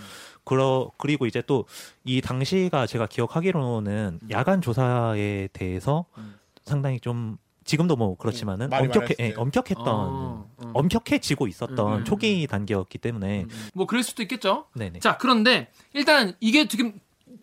그러 0.43 0.91
그리고 0.97 1.25
이제 1.27 1.41
또 1.41 1.65
이 2.03 2.21
당시가 2.21 2.87
제가 2.87 3.05
기억하기로는 3.07 4.19
야간 4.31 4.61
조사에 4.61 5.47
대해서 5.53 6.05
음. 6.17 6.35
상당히 6.65 6.99
좀 6.99 7.37
지금도 7.63 7.95
뭐 7.95 8.15
그렇지만은 8.15 8.67
음, 8.67 8.69
많이 8.69 8.85
엄격해 8.87 9.15
예, 9.19 9.29
때. 9.29 9.33
엄격했던 9.35 9.87
어, 9.87 10.49
어. 10.57 10.71
엄격해지고 10.73 11.47
있었던 11.47 11.79
음, 11.79 11.97
음, 11.99 12.05
초기 12.05 12.45
단계였기 12.47 12.97
때문에 12.99 13.43
음. 13.43 13.49
뭐 13.73 13.87
그럴 13.87 14.03
수도 14.03 14.21
있겠죠. 14.21 14.67
네네 14.75 14.99
자 14.99 15.17
그런데 15.17 15.71
일단 15.93 16.35
이게 16.39 16.67
지금 16.67 16.99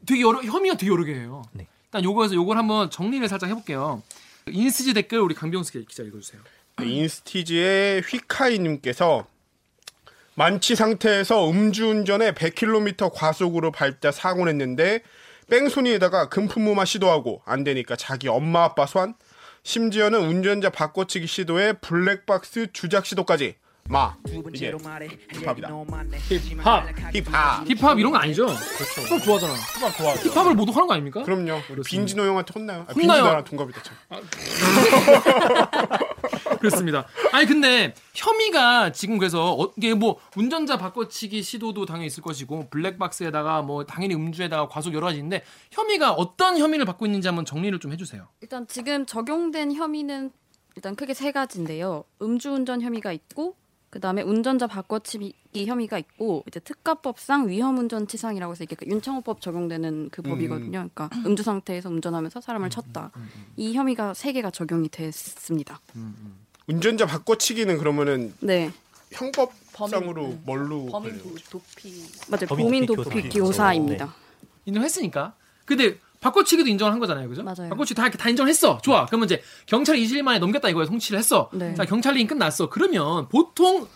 되게 0.07 0.21
여러 0.21 0.43
혐의가 0.43 0.77
되게 0.77 0.91
여러 0.91 1.05
개예요. 1.05 1.43
네. 1.53 1.67
일단 1.87 2.05
요거에서 2.05 2.35
요걸 2.35 2.57
한번 2.57 2.91
정리를 2.91 3.27
살짝 3.29 3.51
해볼게요. 3.51 4.03
인스지 4.47 4.95
댓글 4.95 5.21
우리 5.21 5.35
강병수 5.35 5.73
기자 5.87 6.03
읽어주세요. 6.03 6.41
네, 6.79 6.87
인스티지의 6.87 8.03
휘카이님께서 8.03 9.27
만취 10.35 10.75
상태에서 10.75 11.51
음주운전에 11.51 12.33
100km 12.33 13.13
과속으로 13.13 13.71
밟다 13.71 14.11
사고 14.13 14.47
냈는데 14.47 15.03
뺑소니에다가 15.57 16.31
금품무마 16.31 16.87
시도하고 16.87 17.43
안 17.45 17.63
되니까 17.63 17.95
자기 17.95 18.27
엄마 18.29 18.65
아빠 18.65 18.87
소환 18.87 19.13
심지어는 19.65 20.19
운전자 20.27 20.71
바꿔치기 20.71 21.27
시도에 21.27 21.75
블랙박스 21.75 22.73
주작 22.73 23.05
시도까지. 23.05 23.57
마. 23.85 24.15
이게 24.55 24.73
힙합이다. 25.33 25.69
힙합, 26.29 26.87
힙합. 27.13 27.69
힙합 27.69 27.99
이런 27.99 28.13
거 28.13 28.19
아니죠? 28.19 28.47
그렇죠. 28.47 29.03
힙합 29.03 29.23
좋아하잖아. 29.25 29.55
힙합 29.55 29.97
좋아 29.97 30.15
힙합을 30.15 30.55
모두 30.55 30.73
하는 30.73 30.87
거 30.87 30.95
아닙니까? 30.95 31.23
그럼요. 31.23 31.61
빈진호 31.85 32.25
형한테 32.25 32.53
혼나요. 32.55 32.87
아, 32.89 32.93
혼나요. 32.93 32.95
빈진호 32.95 33.27
나랑 33.27 33.45
동갑이다 33.45 33.83
참 33.83 33.97
그렇습니다. 36.63 37.07
아니 37.33 37.47
근데 37.47 37.95
혐의가 38.15 38.93
지금 38.93 39.19
그래서 39.19 39.55
어, 39.55 39.73
이게 39.77 39.95
뭐 39.95 40.19
운전자 40.37 40.77
바꿔치기 40.79 41.43
시도도 41.43 41.87
당연히 41.87 42.07
있을 42.07 42.23
것이고 42.23 42.69
블랙박스에다가 42.71 43.63
뭐 43.63 43.85
당연히 43.85 44.15
음주에다가 44.15 44.69
과속 44.69 44.95
여러 44.95 45.07
가지 45.07 45.19
있는데 45.19 45.43
혐의가 45.73 46.13
어떤 46.13 46.57
혐의를 46.57 46.87
받고 46.87 47.07
있는지 47.07 47.27
한번 47.29 47.45
정리를 47.45 47.79
좀 47.81 47.93
해주세요. 47.93 48.29
일단 48.41 48.67
지금 48.69 49.05
적용된 49.07 49.73
혐의는 49.73 50.31
일단 50.77 50.95
크게 50.95 51.15
세 51.15 51.33
가지인데요. 51.33 52.05
음주운전 52.23 52.81
혐의가 52.81 53.13
있고 53.13 53.57
그다음에 53.91 54.23
운전자 54.23 54.67
바꿔치기 54.67 55.67
혐의가 55.67 55.99
있고 55.99 56.45
이제 56.49 56.59
특가법상 56.61 57.49
위험운전치상이라고 57.51 58.53
해서 58.53 58.65
이게 58.65 58.75
그 58.75 58.87
윤창호법 58.87 59.43
적용되는 59.43 60.09
그 60.11 60.23
법이거든요. 60.23 60.71
그러니까 60.71 61.11
음주 61.27 61.43
상태에서 61.43 61.91
운전하면서 61.91 62.41
사람을 62.41 62.71
쳤다. 62.71 63.11
이 63.57 63.75
혐의가 63.75 64.15
세 64.15 64.33
개가 64.33 64.51
적용이 64.51 64.89
됐습니다. 64.89 65.79
운전자 66.75 67.07
바꿔치기는 67.07 67.79
그러면은 67.79 68.35
네, 68.41 68.71
형법상으로 69.11 70.39
뭘로 70.45 70.87
범인 70.87 71.19
걸려요? 71.19 71.35
도, 71.51 71.61
도피. 71.61 72.05
맞아요. 72.29 72.47
범인 72.49 72.67
범인 72.67 72.87
도피 72.87 73.03
도피 73.05 73.23
교사. 73.29 73.41
교사입니다. 73.41 74.15
인정했으니까. 74.67 75.35
근데 75.65 75.99
바꿔치기도 76.21 76.69
인정을 76.69 76.93
한 76.93 77.01
거잖아요, 77.01 77.29
그죠? 77.29 77.43
맞아요. 77.43 77.69
바꿔치기 77.69 77.95
다, 78.01 78.09
다 78.11 78.29
인정했어. 78.29 78.79
좋아. 78.83 79.07
그러면 79.07 79.27
이제 79.27 79.43
경찰이 79.67 80.05
20일 80.07 80.23
만에 80.23 80.39
넘겼다 80.39 80.69
이거에 80.69 80.87
송치를 80.87 81.19
했어. 81.19 81.51
네. 81.53 81.75
자, 81.75 81.85
경찰링 81.85 82.27
끝났어. 82.29 82.69
그러면 82.69 83.29
보통 83.29 83.89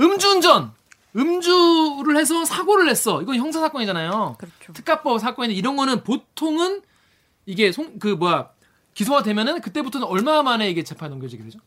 음주운전, 0.00 0.72
음주를 1.14 2.16
해서 2.16 2.44
사고를 2.44 2.86
냈어. 2.86 3.22
이건 3.22 3.36
형사 3.36 3.60
사건이잖아요. 3.60 4.36
그렇죠. 4.38 4.72
특가법 4.72 5.20
사건인데 5.20 5.54
이런 5.54 5.76
거는 5.76 6.02
보통은 6.04 6.82
이게 7.46 7.70
송, 7.70 7.98
그 7.98 8.08
뭐야 8.08 8.50
기소가 8.94 9.22
되면은 9.22 9.60
그때부터는 9.60 10.06
얼마 10.06 10.42
만에 10.42 10.70
이게 10.70 10.82
재판에 10.82 11.10
넘겨지게 11.10 11.44
되죠? 11.44 11.58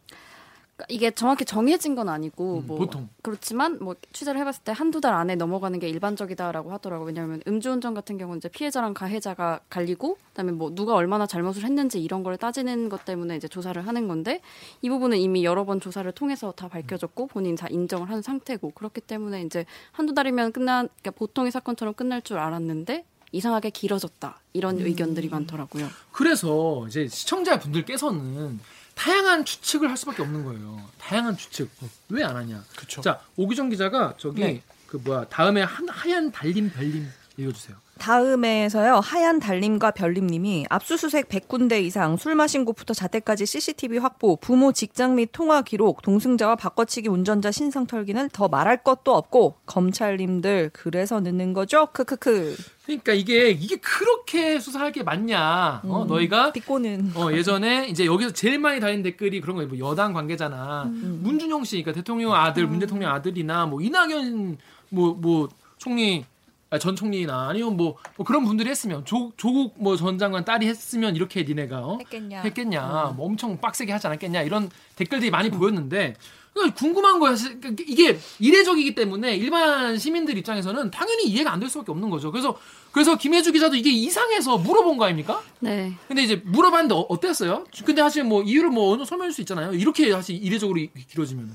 이게 0.90 1.10
정확히 1.12 1.44
정해진 1.44 1.96
건 1.96 2.08
아니고 2.08 2.60
음, 2.60 2.68
뭐 2.68 2.78
보통. 2.78 3.10
그렇지만 3.24 3.80
뭐 3.82 3.96
취재를 4.14 4.40
해봤을 4.42 4.60
때 4.64 4.72
한두 4.72 5.02
달 5.02 5.14
안에 5.16 5.36
넘어가는 5.36 5.80
게 5.80 5.90
일반적이다라고 5.90 6.72
하더라고요. 6.72 7.08
왜냐하면 7.08 7.42
음주운전 7.48 7.96
같은 7.96 8.18
경우는 8.18 8.38
이제 8.38 8.48
피해자랑 8.48 8.94
가해자가 8.94 9.60
갈리고 9.70 10.18
그다음에 10.30 10.52
뭐 10.52 10.74
누가 10.74 10.94
얼마나 10.94 11.26
잘못을 11.26 11.64
했는지 11.64 12.00
이런 12.02 12.22
걸 12.22 12.38
따지는 12.38 12.90
것 12.90 13.06
때문에 13.06 13.36
이제 13.36 13.48
조사를 13.48 13.86
하는 13.86 14.08
건데 14.08 14.42
이 14.82 14.90
부분은 14.90 15.18
이미 15.18 15.44
여러 15.44 15.66
번 15.66 15.82
조사를 15.82 16.10
통해서 16.12 16.52
다 16.52 16.68
밝혀졌고 16.68 17.28
본인 17.28 17.56
다 17.56 17.68
인정을 17.70 18.10
한 18.10 18.22
상태고 18.22 18.72
그렇기 18.72 19.02
때문에 19.02 19.42
이제 19.42 19.66
한두 19.92 20.14
달이면 20.14 20.52
끝난 20.52 20.90
그러니까 21.02 21.12
보통의 21.12 21.52
사건처럼 21.52 21.96
끝날 21.96 22.22
줄 22.22 22.38
알았는데 22.38 23.04
이상하게 23.32 23.72
길어졌다 23.72 24.40
이런 24.54 24.80
의견들이 24.80 25.30
많더라고요. 25.30 25.88
그래서 26.12 26.86
이제 26.88 27.08
시청자분들께서는 27.08 28.60
다양한 28.98 29.46
추측을 29.46 29.90
할 29.90 29.96
수밖에 29.98 30.22
없는 30.24 30.44
거예요. 30.44 30.82
다양한 31.00 31.38
추측. 31.38 31.70
왜 32.10 32.24
안 32.24 32.36
하냐? 32.36 32.64
그쵸. 32.76 33.02
자, 33.02 33.22
오기정 33.36 33.70
기자가 33.70 34.16
저기 34.18 34.42
네. 34.42 34.64
그 34.88 34.98
뭐야 34.98 35.26
다음에 35.26 35.62
한 35.62 35.88
하얀 35.90 36.32
달림 36.32 36.70
별림 36.72 37.08
읽어주세요. 37.38 37.78
다음에서요 37.98 39.00
하얀 39.00 39.40
달님과 39.40 39.92
별님님이 39.92 40.68
압수수색 40.70 41.30
100군데 41.30 41.82
이상 41.82 42.16
술 42.18 42.36
마신 42.36 42.64
곳부터 42.64 42.94
자택까지 42.94 43.46
CCTV 43.46 43.98
확보, 43.98 44.36
부모 44.36 44.72
직장 44.72 45.16
및 45.16 45.30
통화 45.32 45.62
기록, 45.62 46.02
동승자와 46.02 46.56
바꿔치기 46.56 47.10
운전자 47.10 47.52
신상 47.52 47.88
털기는 47.88 48.30
더 48.30 48.48
말할 48.48 48.84
것도 48.84 49.16
없고 49.16 49.56
검찰님들 49.66 50.72
그래서 50.74 51.20
늦는 51.20 51.54
거죠? 51.54 51.88
크크크. 51.92 52.56
그러니까 52.86 53.14
이게 53.14 53.50
이게 53.50 53.76
그렇게 53.78 54.60
수사할 54.60 54.92
게 54.92 55.04
맞냐? 55.04 55.82
어, 55.84 56.04
음. 56.04 56.08
너희가 56.08 56.54
비꼬는. 56.54 57.12
어, 57.16 57.32
예전에 57.34 57.88
이제 57.88 58.06
여기서 58.06 58.32
제일 58.32 58.60
많이 58.60 58.80
달린 58.80 59.04
댓글이 59.04 59.42
그런 59.42 59.58
거예요. 59.58 59.70
뭐 59.70 59.78
여당 59.80 60.14
관계자나 60.14 60.86
문준용 60.86 61.66
씨, 61.66 61.82
그러니까 61.82 61.94
대통령 61.94 62.34
아들, 62.34 62.66
문 62.68 62.80
대통령 62.80 63.12
아들이나 63.12 63.66
뭐 63.66 63.82
이낙연 63.82 64.58
뭐뭐 64.90 65.50
총리 65.78 66.24
아, 66.24 66.37
전 66.80 66.96
총리나 66.98 67.48
아니면 67.50 67.78
뭐, 67.78 67.96
뭐 68.18 68.26
그런 68.26 68.44
분들이 68.44 68.70
했으면 68.70 69.06
조, 69.06 69.32
조국 69.38 69.76
뭐 69.82 69.96
전 69.96 70.18
장관 70.18 70.44
딸이 70.44 70.68
했으면 70.68 71.16
이렇게 71.16 71.44
니네가 71.44 71.80
어? 71.80 71.98
했겠냐. 72.02 72.42
했겠냐, 72.42 73.14
뭐 73.16 73.26
엄청 73.28 73.58
빡세게 73.60 73.92
하지 73.92 74.08
않았겠냐 74.08 74.42
이런 74.42 74.70
댓글들이 74.98 75.32
많이 75.32 75.50
보였는데 75.50 76.16
그러니까 76.54 76.76
궁금한 76.76 77.20
거야. 77.20 77.36
그러니까 77.36 77.84
이게 77.88 78.18
이례적이기 78.40 78.96
때문에 78.96 79.36
일반 79.36 79.98
시민들 79.98 80.38
입장에서는 80.40 80.90
당연히 80.92 81.26
이해가 81.28 81.52
안 81.54 81.60
될 81.60 81.70
수밖에 81.70 81.92
없는 81.92 82.10
거죠. 82.10 82.32
그래서 82.32 82.58
그래서 82.92 83.16
김혜주 83.18 83.52
기자도 83.54 83.76
이게 83.76 83.92
이상해서 83.92 84.58
물어본 84.58 84.98
거 84.98 85.06
아닙니까? 85.06 85.42
네. 85.60 85.94
근데 86.08 86.24
이제 86.24 86.42
물어봤는데 86.44 86.96
어, 86.96 87.00
어땠어요? 87.10 87.64
근데 87.86 88.02
사실 88.02 88.24
뭐 88.24 88.42
이유를 88.44 88.72
뭐 88.72 88.88
어느 88.88 88.94
정도 88.98 89.06
설명할 89.06 89.32
수 89.32 89.42
있잖아요. 89.42 89.74
이렇게 89.74 90.12
사실 90.12 90.44
이례적으로 90.44 90.80
이- 90.80 90.90
길어지면 91.10 91.52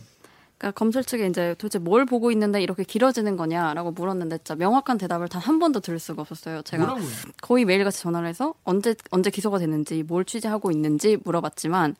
그러니까 0.63 0.79
검찰 0.79 1.03
측에 1.03 1.27
이제 1.27 1.57
도대체 1.59 1.81
뭘 1.81 2.07
보고 2.07 2.31
있는데 2.31 2.63
이렇게 2.63 2.85
길어지는 2.85 3.37
거냐라고 3.37 3.91
물었는데 3.91 4.39
진짜 4.39 4.55
명확한 4.55 4.97
대답을 4.97 5.29
단 5.29 5.43
한 5.43 5.59
번도 5.59 5.81
들을 5.81 5.99
수가 5.99 6.23
없었어요. 6.23 6.63
제가 6.63 6.85
뭐라고요? 6.85 7.09
거의 7.41 7.65
매일같이 7.65 8.01
전화를 8.01 8.29
해서 8.29 8.55
언제 8.63 8.95
언제 9.11 9.29
기소가 9.29 9.59
됐는지 9.59 10.05
뭘 10.05 10.25
취재하고 10.25 10.71
있는지 10.71 11.19
물어봤지만 11.25 11.97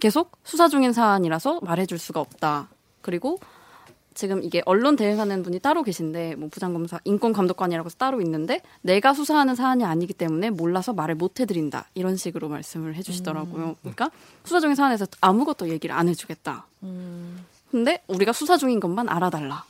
계속 0.00 0.32
수사 0.44 0.68
중인 0.68 0.94
사안이라서 0.94 1.60
말해줄 1.60 1.98
수가 1.98 2.20
없다. 2.20 2.70
그리고 3.02 3.38
지금 4.14 4.42
이게 4.42 4.62
언론 4.64 4.96
대행하는 4.96 5.42
분이 5.42 5.58
따로 5.58 5.82
계신데 5.82 6.36
뭐 6.36 6.48
부장검사 6.48 7.00
인권감독관이라고 7.04 7.86
해서 7.86 7.96
따로 7.98 8.22
있는데 8.22 8.62
내가 8.80 9.12
수사하는 9.12 9.54
사안이 9.54 9.84
아니기 9.84 10.14
때문에 10.14 10.48
몰라서 10.48 10.94
말을 10.94 11.16
못 11.16 11.38
해드린다 11.38 11.86
이런 11.92 12.16
식으로 12.16 12.48
말씀을 12.48 12.94
해주시더라고요. 12.94 13.76
그러니까 13.80 14.10
수사 14.44 14.58
중인 14.60 14.74
사안에서 14.74 15.06
아무것도 15.20 15.68
얘기를 15.68 15.94
안 15.94 16.08
해주겠다. 16.08 16.66
근데 17.70 18.02
우리가 18.08 18.32
수사 18.32 18.56
중인 18.56 18.80
것만 18.80 19.08
알아달라 19.08 19.64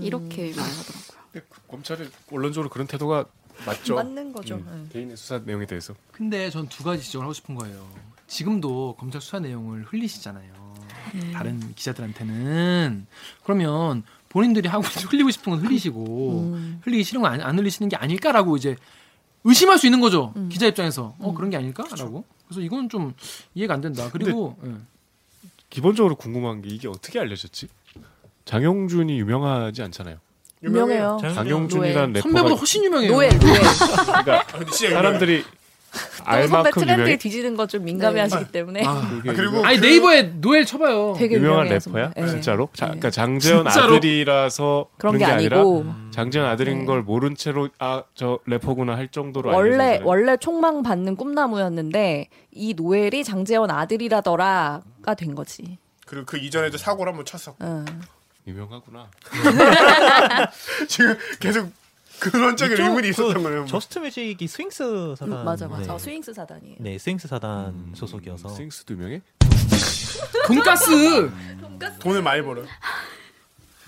이렇게 0.00 0.48
말하더라고요. 0.56 1.16
근데 1.32 1.46
그 1.48 1.60
검찰이 1.68 2.08
원론적으로 2.30 2.68
그런 2.70 2.86
태도가 2.86 3.24
맞죠. 3.64 3.94
맞는 3.94 4.32
거죠. 4.32 4.56
음, 4.56 4.88
개인의 4.92 5.16
수사 5.16 5.38
내용에 5.38 5.64
대해서. 5.66 5.94
근데 6.12 6.50
전 6.50 6.68
두 6.68 6.84
가지 6.84 7.02
지적을 7.02 7.24
하고 7.24 7.32
싶은 7.32 7.54
거예요. 7.54 7.88
지금도 8.26 8.96
검찰 8.98 9.20
수사 9.20 9.38
내용을 9.38 9.84
흘리시잖아요. 9.84 10.74
다른 11.32 11.74
기자들한테는 11.74 13.06
그러면 13.44 14.02
본인들이 14.28 14.68
하고 14.68 14.82
흘리고 14.84 15.30
싶은 15.30 15.52
건 15.52 15.64
흘리시고 15.64 16.58
흘리기 16.82 17.04
싫은 17.04 17.22
건 17.22 17.40
안 17.40 17.58
흘리시는 17.58 17.88
게 17.88 17.96
아닐까라고 17.96 18.56
이제 18.56 18.76
의심할 19.44 19.78
수 19.78 19.86
있는 19.86 20.00
거죠. 20.00 20.34
기자 20.50 20.66
입장에서 20.66 21.14
어 21.20 21.32
그런 21.32 21.48
게 21.50 21.56
아닐까라고. 21.56 22.24
그래서 22.48 22.60
이건 22.60 22.88
좀 22.88 23.14
이해가 23.54 23.74
안 23.74 23.80
된다. 23.80 24.10
그리고 24.12 24.56
예. 24.66 24.74
기본적으로 25.70 26.14
궁금한 26.16 26.62
게 26.62 26.68
이게 26.70 26.88
어떻게 26.88 27.18
알려졌지? 27.20 27.68
장영준이 28.44 29.18
유명하지 29.18 29.82
않잖아요. 29.82 30.16
유명해요. 30.62 31.18
장영준이라는 31.22 32.12
래퍼가 32.14 32.22
선배보다 32.22 32.54
훨씬 32.54 32.84
유명해요. 32.84 33.10
노예, 33.12 33.28
노예. 33.28 33.52
그러니까 34.24 34.44
진짜 34.72 34.94
사람들이 34.94 35.44
알또 36.24 36.48
선배 36.48 36.62
만큼 36.62 36.80
트렌드에 36.82 36.94
유명해. 37.04 37.16
뒤지는 37.18 37.56
거 37.56 37.66
좀 37.66 37.84
민감해하시기 37.84 38.52
때문에 38.52 38.84
아, 38.84 38.90
아, 38.90 39.20
그리고 39.22 39.64
아니 39.64 39.78
그- 39.78 39.86
네이버에 39.86 40.22
노엘 40.40 40.64
쳐봐요. 40.66 41.14
되게 41.16 41.36
유명한 41.36 41.68
래퍼야? 41.68 42.12
네. 42.16 42.26
진짜로? 42.28 42.68
자, 42.74 42.86
네. 42.86 42.90
그러니까 42.90 43.10
장재현 43.10 43.64
진짜로? 43.64 43.96
아들이라서 43.96 44.86
그런 44.98 45.12
그런 45.14 45.18
게게 45.18 45.24
아니라 45.32 45.56
아니고 45.58 45.84
장재현 46.10 46.46
아들인 46.46 46.80
네. 46.80 46.84
걸 46.86 47.02
모른 47.02 47.34
채로 47.34 47.68
아 47.78 48.02
저 48.14 48.38
래퍼구나 48.46 48.96
할 48.96 49.08
정도로 49.08 49.52
원래 49.54 50.00
원래 50.04 50.36
총망 50.38 50.82
받는 50.82 51.16
꿈나무였는데 51.16 52.28
이 52.52 52.74
노엘이 52.74 53.24
장재원 53.24 53.70
아들이라더라 53.70 54.82
가 55.06 55.14
된 55.14 55.34
거지. 55.34 55.78
그리고 56.04 56.26
그 56.26 56.36
이전에도 56.36 56.76
사고를 56.78 57.10
한번 57.12 57.24
쳤었고 57.24 57.64
응. 57.64 57.84
유명하구나. 58.46 59.08
지금 60.88 61.16
계속 61.40 61.72
이쪽 62.54 62.70
의문이 62.72 63.08
있었던 63.10 63.34
그 63.34 63.42
거예요. 63.42 63.66
저스트 63.66 63.98
뮤직이 64.00 64.46
스윙스 64.46 65.14
사단. 65.18 65.38
음, 65.40 65.44
맞아, 65.44 65.68
맞아. 65.68 65.82
네. 65.82 65.90
어, 65.92 65.98
스윙스 65.98 66.32
사단이에요. 66.34 66.76
네, 66.80 66.98
스윙스 66.98 67.28
사단 67.28 67.92
소속이어서. 67.94 68.48
스윙스도 68.54 68.94
유명해? 68.94 69.22
돈가스. 70.46 71.30
돈을 72.00 72.22
많이 72.22 72.42
벌어요. 72.42 72.66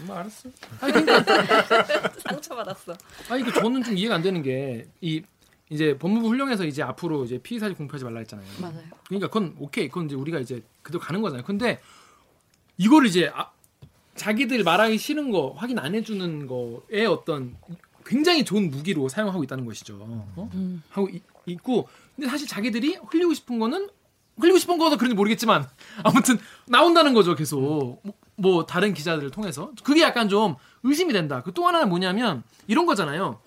알았어. 0.09 0.48
아니 0.81 0.92
그러니까 0.92 2.12
상처 2.28 2.54
받았어. 2.54 2.94
아니 3.31 3.42
그 3.42 3.52
저는 3.52 3.83
좀 3.83 3.96
이해가 3.96 4.14
안 4.16 4.22
되는 4.22 4.42
게 4.42 4.87
이 5.00 5.22
이제 5.70 5.98
법무부 5.98 6.28
훈령에서 6.28 6.64
이제 6.64 6.83
앞으로 6.83 7.24
이제 7.24 7.38
피의 7.38 7.61
사실 7.61 7.76
공표하지 7.76 8.04
말라 8.04 8.18
했잖아요. 8.20 8.46
맞아요. 8.61 8.83
그러니까 9.07 9.28
그건 9.28 9.54
오케이. 9.59 9.88
그건 9.88 10.07
이제 10.07 10.14
우리가 10.14 10.38
이제 10.38 10.62
그대로 10.83 11.00
가는 11.00 11.20
거잖아요. 11.20 11.44
근데 11.44 11.81
이거를 12.78 13.09
이제 13.09 13.31
아, 13.35 13.50
자기들 14.14 14.62
말하기 14.64 14.96
싫은 14.98 15.31
거 15.31 15.52
확인 15.57 15.78
안 15.78 15.94
해주는 15.94 16.46
거에 16.46 17.04
어떤 17.07 17.57
굉장히 18.04 18.44
좋은 18.44 18.70
무기로 18.70 19.09
사용하고 19.09 19.44
있다는 19.44 19.66
것이죠. 19.66 19.98
어? 20.00 20.50
하고 20.90 21.09
이- 21.11 21.20
있고 21.46 21.88
근데 22.16 22.28
사실 22.28 22.46
자기들이 22.48 22.98
흘리고 23.09 23.35
싶은 23.35 23.59
거는 23.59 23.88
흘리고 24.38 24.59
싶은 24.59 24.78
거도 24.78 24.96
그런지 24.96 25.14
모르겠지만 25.14 25.66
아무튼 26.04 26.38
나온다는 26.66 27.12
거죠 27.12 27.35
계속 27.35 27.61
뭐, 27.61 28.02
뭐 28.37 28.66
다른 28.66 28.94
기자들을 28.94 29.31
통해서 29.31 29.72
그게 29.83 30.02
약간 30.02 30.28
좀 30.28 30.54
의심이 30.85 31.12
된다. 31.12 31.42
그 31.42 31.52
또 31.52 31.66
하나는 31.66 31.88
뭐냐면 31.88 32.42
이런 32.68 32.87
거잖아요. 32.87 33.40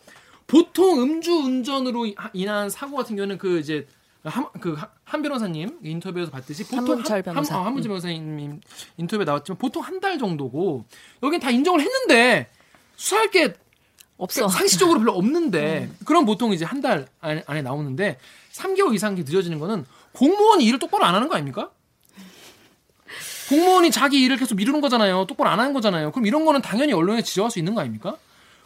보통 0.52 1.02
음주 1.02 1.32
운전으로 1.32 2.06
이- 2.08 2.16
인한 2.34 2.70
사고 2.70 2.98
같은 2.98 3.16
경우는 3.16 3.38
그 3.38 3.60
이제 3.60 3.88
한, 4.24 4.46
그 4.60 4.76
한 5.06 5.22
변호사님 5.22 5.80
인터뷰에서 5.84 6.30
봤듯이 6.32 6.64
보통 6.66 6.80
한문철 6.80 7.16
한- 7.18 7.24
변호사. 7.24 7.56
한, 7.56 7.62
어, 7.62 7.66
한문철 7.66 7.90
변호사님 7.90 8.60
인터뷰에 8.98 9.26
나왔지만 9.26 9.58
보통 9.58 9.82
한 9.82 10.00
달 10.02 10.18
정도고 10.20 10.86
여긴 11.24 11.40
다 11.40 11.52
인정을 11.52 11.80
했는데 11.80 12.50
수사할 12.98 13.32
게 13.32 13.54
없어. 14.18 14.48
상식적으로 14.50 15.00
별로 15.00 15.14
없는데 15.14 15.90
그럼 16.06 16.26
보통 16.26 16.52
이제 16.54 16.66
한 16.66 16.82
달 16.82 17.08
안에, 17.22 17.44
안에 17.48 17.62
나오는데 17.62 18.20
3개월 18.52 18.94
이상 18.94 19.16
늦어지는 19.16 19.58
거는 19.60 19.86
공무원이 20.14 20.66
일을 20.66 20.80
똑바로 20.80 21.06
안 21.06 21.16
하는 21.16 21.28
거 21.30 21.36
아닙니까? 21.36 21.72
공무원이 23.50 23.92
자기 23.92 24.22
일을 24.24 24.38
계속 24.38 24.56
미루는 24.56 24.82
거잖아요. 24.82 25.26
똑바로 25.28 25.50
안 25.50 25.60
하는 25.60 25.74
거잖아요. 25.74 26.12
그럼 26.12 26.26
이런 26.26 26.46
거는 26.46 26.62
당연히 26.62 26.94
언론에 26.94 27.22
지적할 27.22 27.50
수 27.52 27.60
있는 27.60 27.74
거 27.76 27.82
아닙니까? 27.82 28.16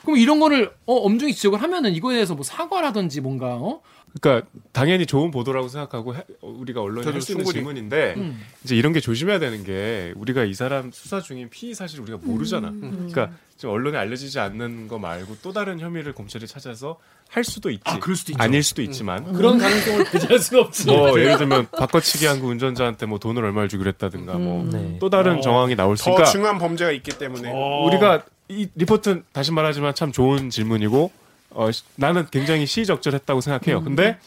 그럼 0.03 0.17
이런 0.17 0.39
거를 0.39 0.71
어, 0.85 0.93
엄중히 0.95 1.33
지적을 1.33 1.61
하면은 1.61 1.93
이거에 1.93 2.15
대해서 2.15 2.35
뭐 2.35 2.43
사과라든지 2.43 3.21
뭔가 3.21 3.55
어? 3.55 3.81
그러니까 4.21 4.47
당연히 4.71 5.05
좋은 5.05 5.29
보도라고 5.29 5.67
생각하고 5.67 6.15
해- 6.15 6.23
우리가 6.41 6.81
언론이 6.81 7.03
저도 7.03 7.15
할수 7.15 7.33
있는. 7.33 7.45
질문인데 7.45 8.13
음. 8.15 8.41
이제 8.63 8.73
이런 8.75 8.93
게 8.93 9.01
조심해야 9.01 9.39
되는 9.39 9.63
게 9.65 10.13
우리가 10.15 10.45
이 10.45 10.53
사람 10.53 10.89
수사 10.93 11.19
중인 11.19 11.49
피의 11.49 11.73
사실 11.73 11.99
우리가 11.99 12.19
모르잖아. 12.23 12.69
음. 12.69 13.09
그러니까 13.11 13.35
지금 13.57 13.73
언론에 13.73 13.97
알려지지 13.97 14.39
않는 14.39 14.87
거 14.87 14.99
말고 14.99 15.37
또 15.41 15.51
다른 15.51 15.81
혐의를 15.81 16.13
검찰이 16.13 16.47
찾아서 16.47 16.97
할 17.27 17.43
수도 17.43 17.69
있지. 17.69 17.81
아, 17.85 17.99
그럴 17.99 18.15
수도 18.15 18.31
있죠. 18.31 18.41
아닐 18.41 18.63
수도 18.63 18.81
있지만 18.83 19.33
그런 19.33 19.57
가능성을 19.57 20.05
배제할 20.11 20.39
수가 20.39 20.61
없지. 20.61 20.85
뭐 20.87 21.19
예를 21.19 21.37
들면 21.37 21.67
바꿔치기 21.71 22.25
한 22.25 22.39
그 22.39 22.47
운전자한테 22.47 23.05
뭐 23.07 23.17
돈을 23.19 23.43
얼마를 23.43 23.67
주기로 23.67 23.89
했다든가 23.89 24.33
뭐또 24.37 24.69
네. 24.71 25.09
다른 25.09 25.39
어, 25.39 25.41
정황이 25.41 25.75
나올 25.75 25.97
수더 25.97 26.23
중요한 26.25 26.57
범죄가 26.57 26.91
있기 26.91 27.17
때문에 27.17 27.51
우리가 27.51 28.23
이 28.47 28.69
리포트는 28.75 29.23
다시 29.31 29.51
말하지만 29.51 29.95
참 29.95 30.11
좋은 30.11 30.49
질문이고 30.49 31.11
어, 31.51 31.71
시- 31.71 31.83
나는 31.95 32.25
굉장히 32.31 32.65
시의적절했다고 32.65 33.41
생각해요. 33.41 33.83
근데 33.83 34.17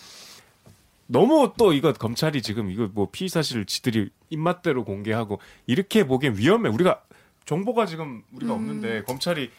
너무 1.07 1.53
또 1.57 1.73
이거 1.73 1.93
검찰이 1.93 2.43
지금 2.43 2.71
이거 2.71 2.89
뭐 2.93 3.09
피의 3.11 3.29
사실을 3.29 3.65
지들이 3.65 4.11
입맛대로 4.31 4.85
공개하고 4.85 5.41
이렇게 5.67 6.05
보기엔 6.07 6.37
위험해. 6.37 6.69
우리가 6.69 7.01
정보가 7.47 7.87
지금 7.87 8.23
우리가 8.33 8.53
없는데 8.53 9.03
검찰이 9.05 9.51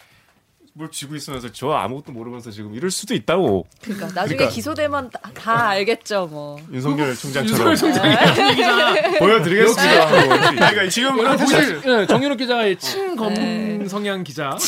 뭘 0.79 0.89
쥐고 0.89 1.13
있으면서 1.17 1.51
저 1.51 1.71
아무것도 1.71 2.13
모르면서 2.13 2.51
지금 2.51 2.73
이럴 2.73 2.89
수도 2.89 3.13
있다고 3.13 3.65
그러니까 3.81 4.05
나중에 4.13 4.37
그러니까- 4.37 4.55
기소되면 4.55 5.09
다, 5.09 5.19
다 5.33 5.67
알겠죠, 5.71 6.27
뭐. 6.27 6.57
윤석열 6.71 7.13
총장처럼 7.19 7.71
윤석열 7.71 7.75
총장이 7.75 8.15
한 8.15 8.51
얘기잖아. 8.51 8.93
보여드리겠습니다. 9.19 10.07
그러니까 10.53 10.87
지금 10.89 11.37
사실 11.37 11.81
네, 11.81 12.07
정윤호 12.07 12.35
기자의 12.37 12.79
친검 12.79 13.87
성향 13.89 14.23
기자. 14.23 14.55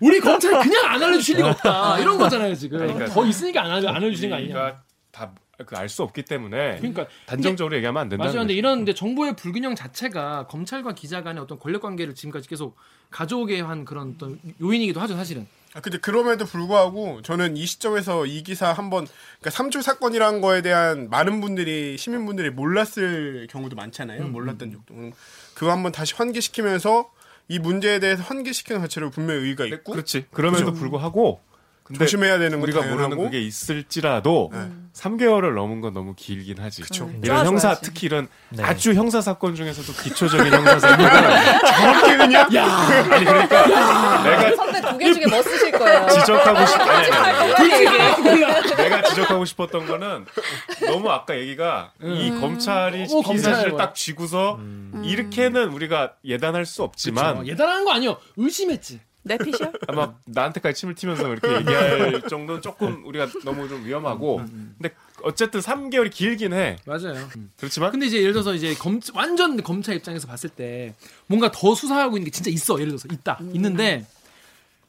우리 0.00 0.18
검찰 0.20 0.50
그냥 0.60 0.84
안 0.86 1.00
알려주실 1.02 1.36
리가 1.36 1.50
없다. 1.50 1.98
이런 2.00 2.18
거잖아요 2.18 2.56
지금. 2.56 2.78
그러니까 2.78 3.06
더 3.06 3.24
있으니까 3.26 3.62
안, 3.62 3.70
알려, 3.70 3.90
안 3.90 3.96
알려주시는 3.96 4.30
거 4.30 4.36
아니냐. 4.36 4.76
다 5.12 5.30
알 5.72 5.88
수 5.88 6.02
없기 6.02 6.22
때문에 6.22 6.76
그러니까 6.78 7.06
단정적으로 7.26 7.74
얘기하면 7.76 8.02
안 8.02 8.08
된다는 8.08 8.28
맞아요. 8.30 8.40
근데 8.42 8.52
거죠. 8.54 8.58
이런 8.58 8.78
근데 8.78 8.94
정보의 8.94 9.34
불균형 9.36 9.74
자체가 9.74 10.46
검찰과 10.46 10.94
기자 10.94 11.22
간의 11.22 11.42
어떤 11.42 11.58
권력 11.58 11.82
관계를 11.82 12.14
지금까지 12.14 12.48
계속 12.48 12.76
가져오게 13.10 13.60
한 13.60 13.84
그런 13.84 14.14
어떤 14.14 14.38
요인이기도 14.60 15.00
하죠 15.00 15.16
사실은. 15.16 15.46
아, 15.74 15.80
근데 15.80 15.98
그럼에도 15.98 16.44
불구하고 16.46 17.22
저는 17.22 17.56
이 17.56 17.66
시점에서 17.66 18.26
이 18.26 18.42
기사 18.42 18.72
한번 18.72 19.06
그러니까 19.40 19.50
삼초 19.50 19.82
사건이란 19.82 20.40
거에 20.40 20.62
대한 20.62 21.10
많은 21.10 21.40
분들이 21.40 21.96
시민분들이 21.98 22.50
몰랐을 22.50 23.46
경우도 23.50 23.76
많잖아요. 23.76 24.22
음, 24.22 24.32
몰랐던 24.32 24.70
적도. 24.72 24.94
음, 24.94 25.12
그거 25.54 25.72
한번 25.72 25.92
다시 25.92 26.14
환기시키면서 26.14 27.10
이 27.48 27.58
문제에 27.58 27.98
대해서 27.98 28.22
환기시키는 28.22 28.80
자체로 28.82 29.10
분명히 29.10 29.40
의의가 29.40 29.64
네, 29.64 29.70
있고 29.70 29.92
그렇지. 29.92 30.26
그럼에도 30.30 30.72
불구하고 30.72 31.40
근데 31.40 31.47
조심해야 31.96 32.38
되는 32.38 32.58
건 32.58 32.62
우리가 32.62 32.80
당연하고. 32.80 33.08
모르는 33.10 33.24
그게 33.30 33.40
있을지라도 33.42 34.50
3개월을 34.94 35.54
넘은 35.54 35.80
건 35.80 35.94
너무 35.94 36.14
길긴 36.16 36.58
하지. 36.60 36.82
이런 36.82 37.22
쪼아줘야지. 37.22 37.46
형사 37.46 37.74
특히 37.80 38.06
이런 38.06 38.26
네. 38.50 38.62
아주 38.64 38.94
형사 38.94 39.20
사건 39.20 39.54
중에서도 39.54 39.92
기초적인 40.02 40.52
형사 40.52 40.78
사건은 40.80 41.10
정확히 41.66 42.16
그냥 42.16 42.46
아니 43.12 43.24
그러니까 43.24 43.66
내가 44.24 44.56
선배 44.56 44.80
두 44.80 44.98
개 44.98 45.12
중에 45.12 45.26
뭐 45.26 45.40
쓰실 45.42 45.70
거예요? 45.72 46.08
지적하고 46.08 46.66
싶 46.66 46.80
아니, 46.80 47.10
아니, 47.10 47.52
아니. 47.54 47.72
얘기해. 47.72 48.74
내가 48.76 49.02
지적하고 49.02 49.44
싶었던 49.44 49.86
거는 49.86 50.26
너무 50.86 51.10
아까 51.10 51.38
얘기가 51.38 51.92
이 52.02 52.30
검찰이 52.40 53.06
너무 53.06 53.22
피 53.32 53.38
사실을 53.38 53.76
딱 53.76 53.94
쥐고서 53.94 54.58
이렇게는 55.04 55.68
우리가 55.68 56.14
예단할 56.24 56.66
수 56.66 56.82
없지만 56.82 57.38
어, 57.38 57.44
예단하는 57.44 57.84
거 57.84 57.92
아니요. 57.92 58.16
의심했지. 58.36 59.00
내 59.22 59.36
피셜? 59.36 59.72
아마 59.88 60.14
나한테까지 60.24 60.80
침을 60.80 60.94
튀면서 60.94 61.30
이렇게 61.32 61.52
얘기할 61.56 62.22
정도는 62.28 62.62
조금 62.62 63.04
우리가 63.04 63.26
너무 63.44 63.68
좀 63.68 63.84
위험하고 63.84 64.36
근데 64.36 64.94
어쨌든 65.22 65.60
3개월이 65.60 66.10
길긴 66.10 66.52
해 66.52 66.76
맞아요. 66.86 67.28
그렇지만 67.58 67.90
근데 67.90 68.06
이제 68.06 68.20
예를 68.20 68.32
들어서 68.32 68.54
이제 68.54 68.74
검 68.74 69.00
완전 69.14 69.62
검찰 69.62 69.96
입장에서 69.96 70.26
봤을 70.26 70.48
때 70.50 70.94
뭔가 71.26 71.50
더 71.50 71.74
수사하고 71.74 72.16
있는 72.16 72.26
게 72.26 72.30
진짜 72.30 72.50
있어. 72.50 72.74
예를 72.80 72.88
들어서 72.88 73.08
있다. 73.12 73.38
있는데 73.54 74.06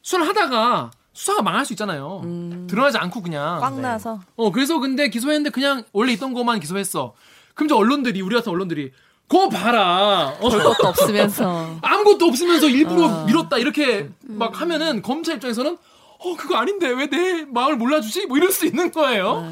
수사를 0.01 0.27
하다가 0.27 0.91
수사가 1.13 1.41
망할 1.41 1.65
수 1.65 1.73
있잖아요. 1.73 2.21
드러나지 2.69 2.97
않고 2.97 3.21
그냥. 3.21 3.59
꽉 3.59 3.79
나서. 3.79 4.21
어 4.35 4.51
그래서 4.51 4.79
근데 4.79 5.09
기소했는데 5.09 5.49
그냥 5.49 5.83
원래 5.91 6.13
있던 6.13 6.33
것만 6.33 6.59
기소했어. 6.59 7.13
그럼 7.55 7.65
이제 7.65 7.75
언론들이 7.75 8.21
우리 8.21 8.35
같은 8.35 8.51
언론들이 8.51 8.93
그거 9.29 9.47
봐라. 9.47 10.35
어, 10.39 10.49
것도 10.49 10.87
없으면서. 10.87 11.77
아무것도 11.81 12.25
없으면서 12.25 12.67
일부러 12.67 13.25
밀었다 13.25 13.57
이렇게 13.59 14.09
막 14.21 14.59
하면은 14.59 15.01
검찰 15.03 15.35
입장에서는 15.35 15.77
어 16.21 16.35
그거 16.35 16.55
아닌데 16.57 16.89
왜 16.89 17.07
내 17.07 17.45
마음을 17.45 17.77
몰라주지? 17.77 18.25
뭐 18.25 18.37
이럴 18.37 18.51
수 18.51 18.65
있는 18.65 18.91
거예요. 18.91 19.49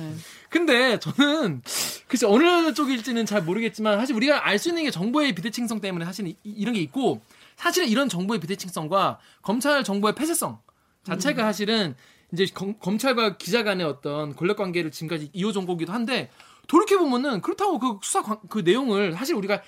근데 0.50 0.98
저는 1.00 1.62
글쎄 2.08 2.26
어느 2.26 2.74
쪽일지는 2.74 3.26
잘 3.26 3.44
모르겠지만 3.44 3.98
사실 4.00 4.16
우리가 4.16 4.48
알 4.48 4.58
수 4.60 4.70
있는 4.70 4.84
게 4.84 4.92
정보의 4.92 5.36
비대칭성 5.36 5.80
때문에 5.80 6.06
사실 6.06 6.28
이, 6.28 6.36
이런 6.44 6.74
게 6.74 6.80
있고 6.82 7.22
사실은 7.56 7.88
이런 7.88 8.10
정보의 8.10 8.40
비대칭성과 8.40 9.20
검찰 9.44 9.84
정보의 9.84 10.16
폐쇄성 10.16 10.60
자체가 11.06 11.44
사실은 11.44 11.96
이제 12.34 12.46
검, 12.54 12.74
검찰과 12.80 13.38
기자 13.38 13.64
간의 13.64 13.86
어떤 13.86 14.36
권력 14.36 14.58
관계를 14.58 14.90
지금까지 14.92 15.30
이어 15.34 15.52
정보기도 15.52 15.94
한데 15.94 16.30
돌이켜 16.68 16.98
보면은 17.00 17.42
그렇다고 17.42 17.80
그 17.80 18.00
수사 18.04 18.22
관- 18.22 18.40
그 18.50 18.60
내용을 18.60 19.14
사실 19.14 19.36
우리가 19.36 19.62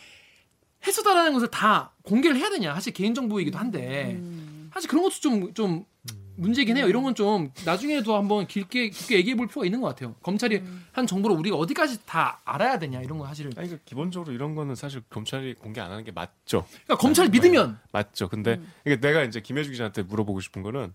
해소다라는 0.85 1.33
것을 1.33 1.49
다 1.49 1.91
공개를 2.03 2.37
해야 2.37 2.49
되냐. 2.49 2.73
사실 2.73 2.93
개인 2.93 3.13
정보이기도 3.13 3.57
한데. 3.57 4.21
사실 4.73 4.89
그런 4.89 5.03
것도 5.03 5.15
좀좀 5.15 5.85
문제긴 6.37 6.77
해요. 6.77 6.87
이런 6.87 7.03
건 7.03 7.13
좀 7.15 7.51
나중에도 7.65 8.15
한번 8.15 8.47
길게 8.47 8.89
깊게 8.91 9.17
얘기해 9.17 9.35
볼 9.35 9.47
필요가 9.47 9.65
있는 9.65 9.81
것 9.81 9.87
같아요. 9.89 10.15
검찰이 10.23 10.63
한 10.93 11.05
정보를 11.05 11.35
우리가 11.37 11.57
어디까지 11.57 12.05
다 12.05 12.39
알아야 12.45 12.79
되냐. 12.79 13.01
이런 13.01 13.17
거 13.17 13.27
사실은. 13.27 13.51
아니 13.57 13.67
그 13.69 13.79
기본적으로 13.83 14.31
이런 14.33 14.55
거는 14.55 14.75
사실 14.75 15.01
검찰이 15.09 15.55
공개 15.55 15.81
안 15.81 15.91
하는 15.91 16.03
게 16.05 16.11
맞죠. 16.11 16.65
그러니까 16.85 16.95
검찰 16.97 17.27
믿으면. 17.29 17.77
맞죠. 17.91 18.29
근데 18.29 18.61
이게 18.85 18.99
내가 19.01 19.23
이제 19.23 19.41
김혜주 19.41 19.71
기자한테 19.71 20.03
물어보고 20.03 20.39
싶은 20.39 20.61
거는 20.63 20.93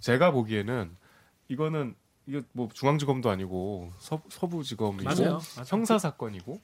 제가 0.00 0.32
보기에는 0.32 0.90
이거는 1.48 1.94
이거 2.26 2.40
뭐 2.52 2.68
중앙지검도 2.72 3.30
아니고 3.30 3.92
서, 3.98 4.22
서부지검이고 4.30 5.04
맞아요. 5.04 5.40
형사 5.66 5.98
사건이고 5.98 6.60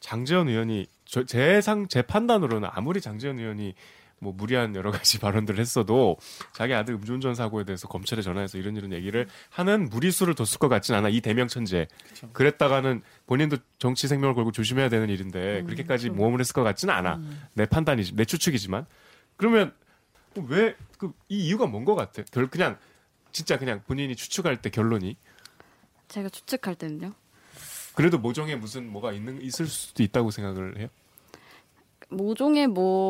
장재현 0.00 0.48
의원이 0.48 0.86
저, 1.04 1.24
제상 1.24 1.88
제 1.88 2.02
판단으로는 2.02 2.68
아무리 2.72 3.00
장재현 3.00 3.38
의원이 3.38 3.74
뭐 4.20 4.32
무리한 4.32 4.76
여러 4.76 4.92
가지 4.92 5.18
발언들을 5.20 5.58
했어도 5.58 6.16
자기 6.52 6.74
아들 6.74 6.94
음주운전 6.94 7.34
사고에 7.34 7.64
대해서 7.64 7.88
검찰에 7.88 8.22
전화해서 8.22 8.56
이런 8.58 8.76
이런 8.76 8.92
얘기를 8.92 9.26
하는 9.50 9.88
무리수를 9.88 10.34
뒀을 10.36 10.58
것 10.60 10.68
같진 10.68 10.94
않아. 10.94 11.08
이 11.08 11.20
대명 11.20 11.48
천재. 11.48 11.88
그랬다가는 12.32 13.02
본인도 13.26 13.56
정치 13.78 14.06
생명을 14.06 14.36
걸고 14.36 14.52
조심해야 14.52 14.88
되는 14.88 15.08
일인데 15.10 15.62
그렇게까지 15.64 16.10
모험을 16.10 16.38
했을 16.38 16.52
것 16.54 16.62
같지는 16.62 16.94
않아. 16.94 17.20
내 17.54 17.66
판단이지 17.66 18.14
내 18.14 18.24
추측이지만. 18.24 18.86
그러면 19.36 19.72
왜 20.48 20.74
그 20.98 21.12
이 21.28 21.46
이유가 21.48 21.66
뭔 21.66 21.84
것 21.84 21.96
같아? 21.96 22.22
결 22.30 22.46
그냥 22.46 22.78
진짜 23.32 23.58
그냥 23.58 23.82
본인이 23.86 24.14
추측할 24.14 24.62
때 24.62 24.70
결론이 24.70 25.16
제가 26.08 26.28
추측할 26.28 26.74
때는요. 26.74 27.12
그래도 27.94 28.18
모종에 28.18 28.56
무슨 28.56 28.90
뭐가 28.90 29.12
있는 29.12 29.40
있을 29.42 29.66
수도 29.66 30.02
있다고 30.02 30.30
생각을 30.30 30.78
해요. 30.78 30.88
모종의 32.08 32.66
뭐라고 32.68 33.08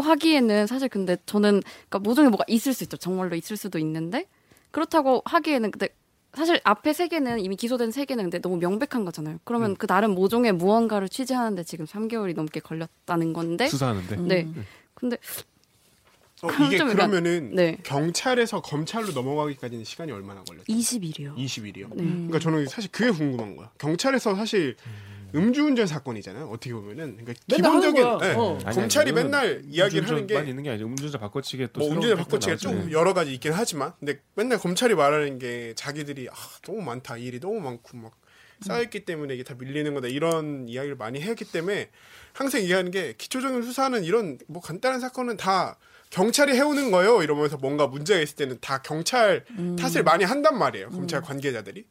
하기에는 0.00 0.66
사실 0.66 0.88
근데 0.88 1.16
저는 1.26 1.62
그러니까 1.62 1.98
모종의 1.98 2.30
뭐가 2.30 2.44
있을 2.48 2.72
수 2.72 2.84
있죠. 2.84 2.96
정말로 2.96 3.36
있을 3.36 3.58
수도 3.58 3.78
있는데 3.78 4.26
그렇다고 4.70 5.22
하기에는 5.26 5.70
근데 5.70 5.88
사실 6.32 6.60
앞에 6.64 6.92
세 6.92 7.08
개는 7.08 7.40
이미 7.40 7.56
기소된 7.56 7.90
세 7.90 8.04
개는 8.04 8.24
근데 8.24 8.40
너무 8.40 8.56
명백한 8.56 9.04
거잖아요. 9.04 9.38
그러면 9.44 9.72
음. 9.72 9.76
그 9.76 9.86
나름 9.86 10.14
모종의 10.14 10.52
무언가를 10.52 11.08
취재하는데 11.08 11.62
지금 11.62 11.84
3개월이 11.84 12.34
넘게 12.34 12.60
걸렸다는 12.60 13.32
건데. 13.32 13.68
수사하는데. 13.68 14.16
네. 14.16 14.48
근데 14.94 15.16
어, 16.42 16.48
이게 16.66 16.78
그러면은 16.78 17.54
네. 17.54 17.78
경찰에서 17.82 18.60
검찰로 18.60 19.12
넘어가기까지는 19.12 19.84
시간이 19.84 20.12
얼마나 20.12 20.42
걸렸죠? 20.44 20.64
20일이요. 20.66 21.36
20일이요. 21.36 21.94
네. 21.94 22.04
그러니까 22.04 22.38
저는 22.38 22.66
사실 22.66 22.90
그게 22.90 23.10
궁금한 23.10 23.56
거야. 23.56 23.70
경찰에서 23.78 24.34
사실 24.34 24.76
음주운전 25.34 25.86
사건이잖아요. 25.86 26.46
어떻게 26.48 26.72
보면은 26.72 27.16
그러니까 27.16 27.34
기본적인. 27.48 28.02
네. 28.20 28.34
어. 28.36 28.58
아니, 28.64 28.76
검찰이 28.76 29.10
아니, 29.10 29.22
맨날 29.22 29.62
이야기를 29.66 30.08
하는 30.08 30.26
게 30.26 30.38
있는 30.38 30.62
게 30.62 30.70
아니죠. 30.70 30.86
음주운전 30.86 31.20
바꿔치기에 31.20 31.68
또뭐 31.68 32.00
바꿔치기가 32.16 32.50
나오죠. 32.50 32.58
좀 32.58 32.92
여러 32.92 33.14
가지 33.14 33.32
있긴 33.32 33.52
하지만 33.52 33.92
근데 33.98 34.20
맨날 34.34 34.58
검찰이 34.58 34.94
말하는 34.94 35.38
게 35.38 35.74
자기들이 35.76 36.28
아, 36.28 36.34
너무 36.62 36.82
많다 36.82 37.16
일이 37.16 37.40
너무 37.40 37.60
많고 37.60 37.96
막 37.96 38.12
쌓였기 38.60 39.04
때문에 39.04 39.34
이게 39.34 39.42
다 39.42 39.54
밀리는 39.58 39.92
거다 39.94 40.08
이런 40.08 40.68
이야기를 40.68 40.96
많이 40.96 41.20
했기 41.20 41.44
때문에 41.44 41.90
항상 42.32 42.60
얘기하는 42.62 42.90
게 42.90 43.14
기초적인 43.18 43.62
수사는 43.62 44.02
이런 44.04 44.38
뭐 44.46 44.62
간단한 44.62 45.00
사건은 45.00 45.36
다 45.36 45.78
경찰이 46.10 46.52
해오는 46.52 46.90
거예요 46.90 47.22
이러면서 47.22 47.56
뭔가 47.56 47.86
문제가 47.86 48.20
있을 48.20 48.36
때는 48.36 48.58
다 48.60 48.82
경찰 48.82 49.44
탓을 49.78 50.04
많이 50.04 50.24
한단 50.24 50.58
말이에요 50.58 50.90
검찰 50.90 51.20
관계자들이 51.22 51.84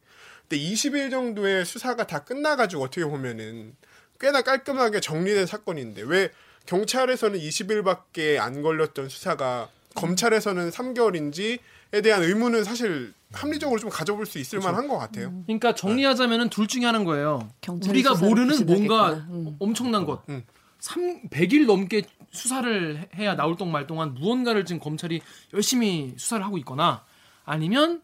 근데 0.48 0.62
20일 0.62 1.10
정도의 1.10 1.64
수사가 1.64 2.06
다 2.06 2.24
끝나가지고 2.24 2.82
어떻게 2.82 3.04
보면은 3.04 3.74
꽤나 4.20 4.42
깔끔하게 4.42 5.00
정리된 5.00 5.46
사건인데 5.46 6.02
왜 6.02 6.30
경찰에서는 6.66 7.38
20일밖에 7.38 8.38
안 8.38 8.62
걸렸던 8.62 9.08
수사가 9.08 9.68
검찰에서는 9.94 10.70
3개월인지에 10.70 12.02
대한 12.02 12.22
의문은 12.22 12.64
사실 12.64 13.12
합리적으로 13.32 13.80
좀 13.80 13.90
가져볼 13.90 14.26
수 14.26 14.38
있을 14.38 14.60
만한 14.60 14.88
것 14.88 14.96
같아요. 14.98 15.32
그러니까 15.46 15.74
정리하자면은 15.74 16.50
둘 16.50 16.66
중에 16.66 16.84
하나인 16.84 17.04
거예요. 17.04 17.48
우리가 17.68 18.14
모르는. 18.14 18.64
뭔가 18.66 19.12
음. 19.28 19.56
엄청난 19.58 20.04
것. 20.04 20.22
음. 20.28 20.44
3 20.78 21.28
100일 21.30 21.66
넘게 21.66 22.02
수사를 22.34 22.98
해- 22.98 23.08
해야 23.22 23.36
나올 23.36 23.56
동 23.56 23.70
말 23.72 23.86
동안 23.86 24.12
무언가를 24.14 24.64
지금 24.64 24.80
검찰이 24.80 25.20
열심히 25.54 26.14
수사를 26.16 26.44
하고 26.44 26.58
있거나 26.58 27.04
아니면 27.44 28.02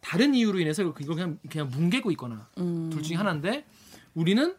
다른 0.00 0.34
이유로 0.34 0.60
인해서 0.60 0.82
이걸 0.82 0.94
그냥 0.94 1.38
그냥 1.50 1.68
뭉개고 1.70 2.10
있거나 2.12 2.46
음. 2.58 2.90
둘 2.92 3.02
중에 3.02 3.16
하나인데 3.16 3.64
우리는 4.14 4.54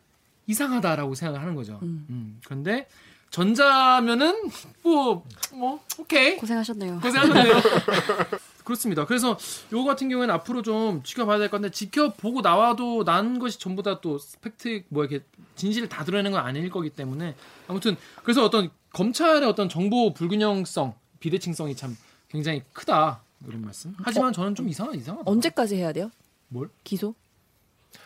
이상하다라고 0.47 1.15
생각을 1.15 1.39
하는 1.41 1.55
거죠. 1.55 1.79
음. 1.84 2.39
그런데 2.45 2.88
전자면은 3.29 4.49
뭐뭐 4.84 5.84
오케이 5.99 6.36
고생하셨네요. 6.38 6.99
고생하셨네요. 6.99 7.53
그렇습니다. 8.63 9.05
그래서 9.05 9.38
요거 9.73 9.86
같은 9.86 10.10
경우에는 10.10 10.34
앞으로 10.36 10.62
좀 10.62 11.01
지켜봐야 11.03 11.39
될 11.39 11.49
건데 11.49 11.71
지켜보고 11.71 12.41
나와도 12.41 13.03
난 13.03 13.39
것이 13.39 13.60
전부 13.60 13.81
다 13.84 13.99
또 14.01 14.19
팩트 14.41 14.84
뭐 14.89 15.03
이렇게 15.05 15.23
진실을 15.55 15.89
다 15.89 16.03
드러내는 16.05 16.31
건 16.31 16.45
아닐 16.45 16.69
거기 16.69 16.89
때문에 16.89 17.36
아무튼 17.67 17.95
그래서 18.23 18.43
어떤 18.45 18.69
검찰의 18.93 19.47
어떤 19.47 19.69
정보 19.69 20.13
불균형성 20.13 20.93
비대칭성이 21.19 21.75
참 21.75 21.97
굉장히 22.30 22.63
크다 22.73 23.21
이런 23.47 23.62
말씀. 23.62 23.93
하지만 23.97 24.34
저는 24.34 24.56
좀 24.56 24.67
이상하 24.69 24.93
이상하다. 24.93 25.30
언제까지 25.30 25.75
해야 25.75 25.91
돼요? 25.93 26.12
뭘? 26.49 26.69
기소? 26.84 27.15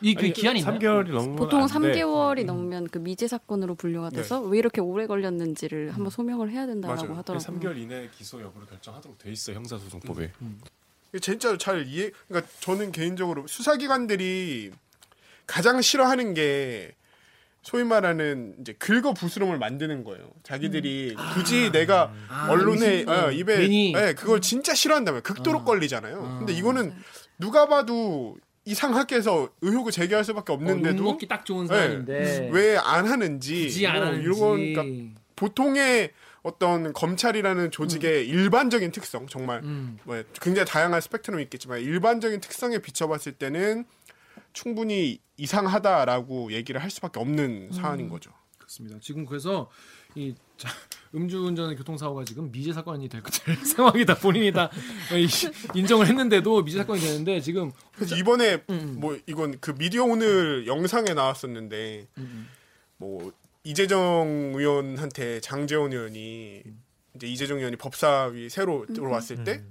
이그 0.01 0.31
기한이 0.31 0.59
있나요? 0.59 0.79
3개월이 0.79 1.09
넘으면 1.11 1.35
보통 1.35 1.61
안 1.61 1.67
돼. 1.67 1.73
3개월이 1.73 2.45
넘으면 2.45 2.87
그 2.87 2.97
미제 2.97 3.27
사건으로 3.27 3.75
분류가 3.75 4.09
돼서 4.09 4.41
왜 4.41 4.57
이렇게 4.57 4.81
오래 4.81 5.07
걸렸는지를 5.07 5.91
한번 5.93 6.09
소명을 6.09 6.51
해야 6.51 6.65
된다고 6.65 6.95
맞아요. 6.95 7.15
하더라고요. 7.17 7.59
3개월 7.59 7.77
이내 7.77 8.09
기소 8.15 8.41
여부를 8.41 8.67
결정하도록 8.67 9.17
돼 9.19 9.31
있어 9.31 9.51
요 9.53 9.57
형사소송법에. 9.57 10.31
이게 11.09 11.19
진짜 11.19 11.57
잘 11.57 11.87
이해. 11.87 12.11
그러니까 12.27 12.51
저는 12.59 12.91
개인적으로 12.91 13.47
수사기관들이 13.47 14.71
가장 15.45 15.81
싫어하는 15.81 16.33
게 16.33 16.95
소위 17.65 17.83
말하는 17.83 18.53
이제 18.61 18.73
긁어 18.73 19.13
부스럼을 19.15 19.57
만드는 19.57 20.03
거예요. 20.03 20.29
자기들이 20.43 21.15
굳이 21.33 21.71
내가 21.71 22.13
아, 22.29 22.47
언론에 22.51 22.87
의심- 22.87 23.09
어, 23.09 23.31
입에 23.31 23.57
괜히. 23.57 23.93
예, 23.97 24.13
그걸 24.13 24.39
진짜 24.39 24.75
싫어한다면 24.75 25.23
극도로 25.23 25.63
걸리잖아요. 25.63 26.35
근데 26.37 26.53
이거는 26.53 26.93
누가 27.39 27.67
봐도 27.67 28.37
이상하게 28.65 29.15
해서 29.15 29.49
의혹을 29.61 29.91
제기할 29.91 30.23
수밖에 30.23 30.51
어, 30.53 30.55
없는데도 30.55 30.97
욕먹기 30.99 31.27
딱 31.27 31.43
좋은 31.43 31.65
네. 31.65 31.73
사안인데 31.75 32.49
왜안 32.53 33.07
하는지 33.07 33.87
안 33.87 33.95
뭐 33.97 34.05
하는지 34.05 34.23
이런 34.23 34.39
건 34.39 34.73
그러니까 34.73 35.13
보통의 35.35 36.11
어떤 36.43 36.93
검찰이라는 36.93 37.71
조직의 37.71 38.27
일반적인 38.27 38.91
특성 38.91 39.25
정말 39.25 39.61
음. 39.63 39.97
뭐 40.03 40.21
굉장히 40.39 40.67
다양한 40.67 41.01
스펙트럼이 41.01 41.41
있겠지만 41.45 41.79
일반적인 41.79 42.41
특성에 42.41 42.77
비춰봤을 42.77 43.31
때는 43.31 43.85
충분히 44.53 45.19
이상하다라고 45.37 46.51
얘기를 46.53 46.81
할 46.81 46.89
수밖에 46.89 47.19
없는 47.19 47.71
사안인 47.71 48.09
거죠. 48.09 48.31
그렇습니다. 48.57 48.97
지금 48.99 49.25
그래서 49.25 49.69
이 50.15 50.33
자, 50.57 50.69
음주운전 51.13 51.75
교통사고가 51.75 52.23
지금 52.25 52.51
미제 52.51 52.73
사건이 52.73 53.09
될, 53.09 53.21
될 53.45 53.55
상황이다. 53.57 54.15
본인이 54.15 54.51
다 54.51 54.69
이- 55.13 55.77
인정을 55.77 56.07
했는데도 56.07 56.63
미제 56.63 56.77
사건이 56.79 57.01
되는데 57.01 57.41
지금 57.41 57.71
그래서 57.93 58.15
이번에 58.15 58.63
음. 58.69 58.95
뭐 58.99 59.17
이건 59.27 59.59
그 59.59 59.75
미디어 59.75 60.03
오늘 60.05 60.65
영상에 60.67 61.13
나왔었는데 61.13 62.07
음. 62.17 62.47
뭐 62.97 63.31
이재정 63.63 64.53
의원한테 64.55 65.41
장재원 65.41 65.91
의원이 65.91 66.63
이제 67.15 67.27
이재정 67.27 67.57
의원이 67.59 67.75
법사위 67.77 68.49
새로 68.49 68.85
들어왔을 68.87 69.43
때 69.43 69.63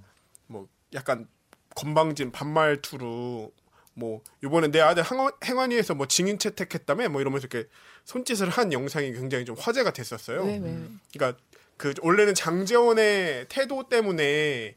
뭐 0.46 0.68
약간 0.92 1.26
건방진 1.74 2.30
반말투로 2.30 3.50
뭐 3.94 4.22
이번에 4.42 4.68
내 4.68 4.80
아들 4.80 5.02
항원- 5.02 5.32
행안위에서 5.44 5.94
뭐 5.94 6.06
증인 6.06 6.38
채택했다며 6.38 7.08
뭐 7.10 7.20
이러면서 7.20 7.46
이렇게 7.50 7.68
손짓을 8.04 8.48
한 8.50 8.72
영상이 8.72 9.12
굉장히 9.12 9.44
좀 9.44 9.56
화제가 9.58 9.92
됐었어요. 9.92 10.44
왜 10.44 10.58
왜? 10.58 10.76
그러니까 11.12 11.38
그 11.76 11.94
원래는 12.02 12.34
장재원의 12.34 13.46
태도 13.48 13.88
때문에 13.88 14.74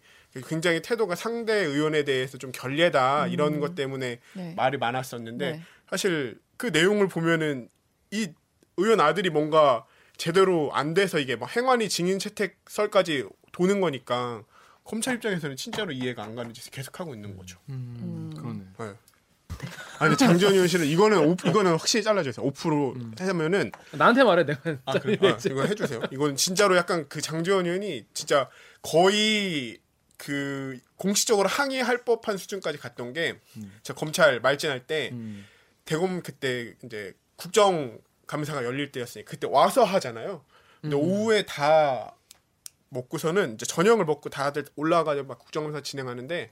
굉장히 0.47 0.82
태도가 0.82 1.15
상대 1.15 1.53
의원에 1.53 2.03
대해서 2.03 2.38
좀 2.38 2.51
결례다 2.51 3.27
이런 3.27 3.60
것 3.60 3.73
때문에 3.75 4.19
네. 4.34 4.53
말이 4.56 4.77
많았었는데 4.77 5.51
네. 5.53 5.62
사실 5.89 6.39
그 6.58 6.67
내용을 6.67 7.08
보면은 7.08 7.69
이 8.12 8.32
의원 8.77 8.99
아들이 8.99 9.30
뭔가 9.32 9.86
제대로 10.15 10.71
안 10.73 10.93
돼서 10.93 11.17
이게 11.19 11.36
막 11.36 11.56
행안위 11.56 11.89
증인 11.89 12.19
채택설까지 12.19 13.27
도는 13.51 13.82
거니까 13.82 14.43
검찰 14.84 15.15
입장에서는 15.15 15.56
진짜로 15.56 15.91
이해가 15.91 16.23
안 16.23 16.36
가는 16.36 16.53
짓을 16.53 16.71
계속 16.71 16.99
하고 16.99 17.13
있는 17.13 17.36
거죠. 17.36 17.60
음, 17.69 18.32
그러네. 18.36 18.91
네. 18.91 18.97
아 20.00 20.08
근데 20.08 20.15
장재원 20.15 20.54
의원 20.54 20.67
씨는 20.67 20.86
이거는 20.86 21.17
오, 21.20 21.36
이거는 21.46 21.72
확실히 21.72 22.04
잘라주세요. 22.04 22.46
5% 22.46 23.20
하면은 23.20 23.72
나한테 23.91 24.24
말해 24.24 24.46
내가 24.46 24.78
아, 24.86 24.93
그래? 25.00 25.17
아, 25.22 25.38
이거 25.46 25.63
해주세요. 25.63 26.02
이건 26.12 26.36
진짜로 26.36 26.76
약간 26.78 27.08
그 27.10 27.20
의원이 27.32 28.06
진짜 28.13 28.50
거의 28.82 29.80
그 30.17 30.80
공식적으로 30.98 31.48
항의할 31.48 32.04
법한 32.04 32.38
수준까지 32.38 32.80
갔던 32.80 33.13
게, 33.13 33.39
제가 33.84 34.00
검찰 34.00 34.39
말진할 34.39 34.88
때 34.88 35.10
음. 35.13 35.46
대검 35.86 36.22
그때 36.22 36.74
이제 36.84 37.13
국정 37.36 38.00
감사가 38.26 38.65
열릴 38.65 38.91
때였으니 38.91 39.26
그때 39.26 39.48
와서 39.50 39.84
하잖아요. 39.84 40.43
근데 40.82 40.96
오후에 40.96 41.46
다 41.46 42.15
먹고서는 42.89 43.56
이제 43.56 43.65
저녁을 43.65 44.06
먹고 44.06 44.30
다들 44.30 44.65
올라가서 44.76 45.24
막 45.24 45.39
국정감사 45.39 45.82
진행하는데 45.82 46.52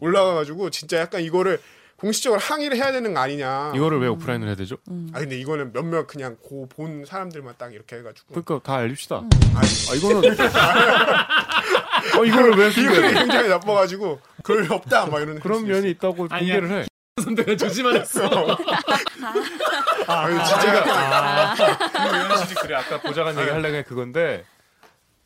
올라가가지고 0.00 0.70
진짜 0.70 0.98
약간 0.98 1.20
이거를 1.22 1.60
공식적으로 1.96 2.40
항의를 2.40 2.76
해야 2.78 2.92
되는 2.92 3.12
거 3.12 3.20
아니냐. 3.20 3.72
이거를 3.76 4.00
왜 4.00 4.08
오프라인을 4.08 4.46
해야 4.48 4.56
되죠? 4.56 4.76
아 5.12 5.18
근데 5.20 5.38
이거는 5.38 5.72
몇몇 5.74 6.06
그냥 6.06 6.36
고 6.42 6.66
본 6.66 7.04
사람들만 7.04 7.54
딱 7.58 7.74
이렇게 7.74 7.96
해가지고 7.96 8.28
그러니까 8.42 8.60
다 8.62 8.78
알립시다. 8.78 9.16
아니, 9.16 9.68
아 9.90 9.94
이거는 9.96 10.36
어 12.18 12.24
이거를 12.24 12.56
왜 12.56 12.70
해? 12.70 13.14
굉장히 13.14 13.48
나빠가지고 13.50 14.18
그럴 14.42 14.62
리 14.62 14.68
없다 14.72 15.06
막 15.06 15.20
이러는 15.20 15.40
그런 15.40 15.66
면이 15.66 15.90
있다고. 15.90 16.28
공개를 16.28 16.70
해. 16.70 16.86
선배가 17.22 17.54
조심만 17.56 17.96
했어. 17.96 18.22
아 20.06 20.44
진짜 20.44 22.14
의원실이 22.14 22.54
그래 22.62 22.76
아까 22.76 22.98
보좌관 23.00 23.38
얘기 23.38 23.50
하려고 23.50 23.74
해 23.74 23.82
그건데 23.82 24.44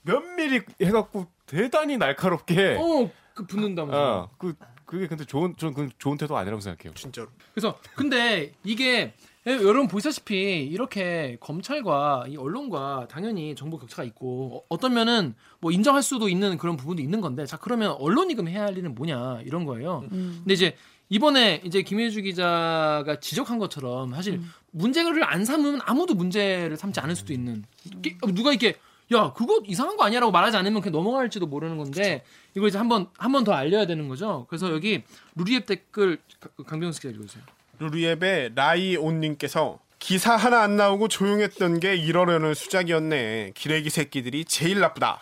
면밀히 0.02 0.62
해갖고 0.82 1.26
대단히 1.46 1.96
날카롭게 1.96 2.76
어, 2.80 3.10
그 3.34 3.46
붙는다면서. 3.46 3.98
어, 3.98 4.30
그 4.38 4.54
그게 4.84 5.06
근데 5.06 5.24
좋은 5.24 5.54
저는 5.56 5.74
그 5.74 5.88
좋은 5.98 6.16
태도 6.16 6.36
아니라고 6.36 6.60
생각해요. 6.60 6.94
진짜로 6.94 7.28
그래서 7.52 7.78
근데 7.96 8.52
이게 8.62 9.14
여러분 9.46 9.88
보시다시피 9.88 10.62
이렇게 10.62 11.36
검찰과 11.40 12.26
이 12.28 12.36
언론과 12.36 13.08
당연히 13.10 13.54
정보 13.54 13.78
격차가 13.78 14.04
있고 14.04 14.58
어, 14.58 14.66
어떤 14.68 14.94
면은 14.94 15.34
뭐 15.60 15.70
인정할 15.70 16.02
수도 16.02 16.28
있는 16.28 16.58
그런 16.58 16.76
부분도 16.76 17.02
있는 17.02 17.20
건데 17.20 17.44
자 17.46 17.56
그러면 17.56 17.92
언론이 17.92 18.34
그럼 18.34 18.48
해야 18.48 18.64
할 18.64 18.76
일은 18.78 18.94
뭐냐 18.94 19.40
이런 19.44 19.64
거예요. 19.64 20.04
근데 20.10 20.54
이제 20.54 20.76
이번에 21.08 21.60
이제 21.64 21.82
김혜주 21.82 22.22
기자가 22.22 23.18
지적한 23.20 23.58
것처럼 23.58 24.14
사실 24.14 24.40
문제를 24.70 25.24
안 25.24 25.44
삼으면 25.44 25.80
아무도 25.84 26.14
문제를 26.14 26.76
삼지 26.76 27.00
않을 27.00 27.14
수도 27.14 27.32
있는 27.32 27.64
이게 27.84 28.16
누가 28.32 28.50
이렇게 28.50 28.76
야 29.14 29.32
그거 29.32 29.60
이상한 29.66 29.96
거 29.96 30.04
아니야라고 30.04 30.32
말하지 30.32 30.56
않으면 30.56 30.80
그냥 30.82 30.92
넘어갈지도 30.92 31.46
모르는 31.46 31.76
건데 31.78 32.24
이거 32.54 32.66
이제 32.68 32.78
한번 32.78 33.08
한 33.18 33.32
번 33.32 33.44
더 33.44 33.52
알려야 33.52 33.86
되는 33.86 34.08
거죠. 34.08 34.46
그래서 34.48 34.72
여기 34.72 35.02
루리앱 35.36 35.66
댓글 35.66 36.18
가- 36.40 36.48
강병수 36.64 37.00
기자 37.00 37.12
읽어주세요. 37.14 37.42
루리앱의 37.78 38.52
라이온님께서 38.54 39.78
기사 39.98 40.36
하나 40.36 40.62
안 40.62 40.76
나오고 40.76 41.08
조용했던 41.08 41.80
게 41.80 41.96
이러려는 41.96 42.54
수작이었네. 42.54 43.52
기레기 43.54 43.90
새끼들이 43.90 44.44
제일 44.44 44.80
나쁘다. 44.80 45.20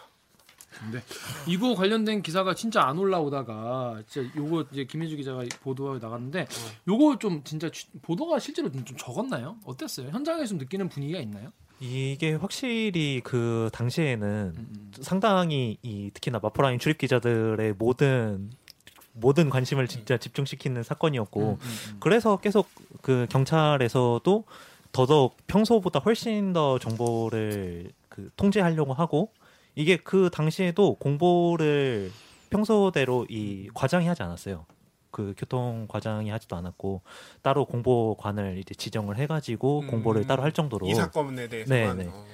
이거 1.46 1.74
관련된 1.76 2.22
기사가 2.22 2.54
진짜 2.54 2.82
안 2.82 2.98
올라오다가 2.98 4.02
진짜 4.08 4.28
요거 4.36 4.66
이제 4.72 4.84
김민주 4.84 5.16
기자가 5.16 5.44
보도에 5.62 6.00
나갔는데 6.00 6.48
요거 6.88 7.18
좀 7.20 7.42
진짜 7.44 7.70
취- 7.70 7.86
보도가 8.02 8.38
실제로 8.40 8.70
좀, 8.72 8.84
좀 8.84 8.96
적었나요? 8.96 9.56
어땠어요? 9.64 10.08
현장에서 10.08 10.46
좀 10.48 10.58
느끼는 10.58 10.88
분위기가 10.88 11.20
있나요? 11.20 11.52
이게 11.82 12.34
확실히 12.34 13.20
그 13.24 13.68
당시에는 13.72 14.52
음, 14.56 14.92
상당히 15.00 15.78
이 15.82 16.12
특히나 16.14 16.38
마포라인 16.40 16.78
출입 16.78 16.96
기자들의 16.98 17.74
모든 17.76 18.52
모든 19.14 19.50
관심을 19.50 19.88
진짜 19.88 20.16
집중시키는 20.16 20.84
사건이었고 20.84 21.58
음, 21.60 21.96
그래서 21.98 22.36
계속 22.36 22.68
그 23.02 23.26
경찰에서도 23.28 24.44
더더욱 24.92 25.36
평소보다 25.48 25.98
훨씬 25.98 26.52
더 26.52 26.78
정보를 26.78 27.90
그 28.08 28.30
통제하려고 28.36 28.94
하고 28.94 29.32
이게 29.74 29.96
그 29.96 30.30
당시에도 30.32 30.94
공보를 30.94 32.12
평소대로 32.50 33.26
이 33.28 33.68
과장이 33.74 34.06
하지 34.06 34.22
않았어요. 34.22 34.66
그 35.12 35.34
교통 35.36 35.86
과장이 35.88 36.30
하지도 36.30 36.56
않았고 36.56 37.02
따로 37.42 37.64
공보관을 37.64 38.58
이제 38.58 38.74
지정을 38.74 39.16
해가지고 39.18 39.80
음, 39.80 39.86
공보를 39.86 40.26
따로 40.26 40.42
할 40.42 40.50
정도로 40.50 40.88
이 40.88 40.94
사건에 40.94 41.48
대해서만. 41.48 41.98
네, 41.98 42.04
네. 42.04 42.10
어. 42.12 42.24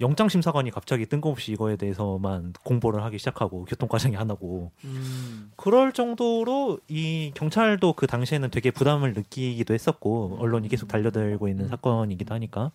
영장 0.00 0.30
심사관이 0.30 0.70
갑자기 0.70 1.04
뜬금없이 1.04 1.52
이거에 1.52 1.76
대해서만 1.76 2.54
공보를 2.64 3.02
하기 3.04 3.18
시작하고 3.18 3.66
교통과장이 3.66 4.16
안 4.16 4.30
하고 4.30 4.72
음. 4.84 5.52
그럴 5.56 5.92
정도로 5.92 6.78
이 6.88 7.32
경찰도 7.34 7.92
그 7.92 8.06
당시에는 8.06 8.50
되게 8.50 8.70
부담을 8.70 9.12
느끼기도 9.12 9.74
했었고 9.74 10.38
언론이 10.40 10.68
계속 10.68 10.88
달려들고 10.88 11.48
있는 11.48 11.68
사건이기도 11.68 12.34
하니까 12.34 12.72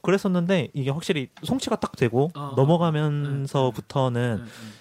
그랬었는데 0.00 0.68
이게 0.72 0.90
확실히 0.90 1.28
송치가 1.42 1.76
딱 1.76 1.96
되고 1.96 2.30
어. 2.34 2.54
넘어가면서부터는 2.56 4.38
음, 4.40 4.46
음. 4.46 4.72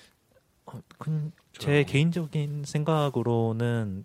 어, 0.68 0.82
그, 0.98 1.32
제 1.58 1.84
개인적인 1.84 2.64
생각으로는 2.66 4.04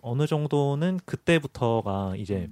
어느 0.00 0.26
정도는 0.26 1.00
그때부터가 1.04 2.14
이제 2.16 2.48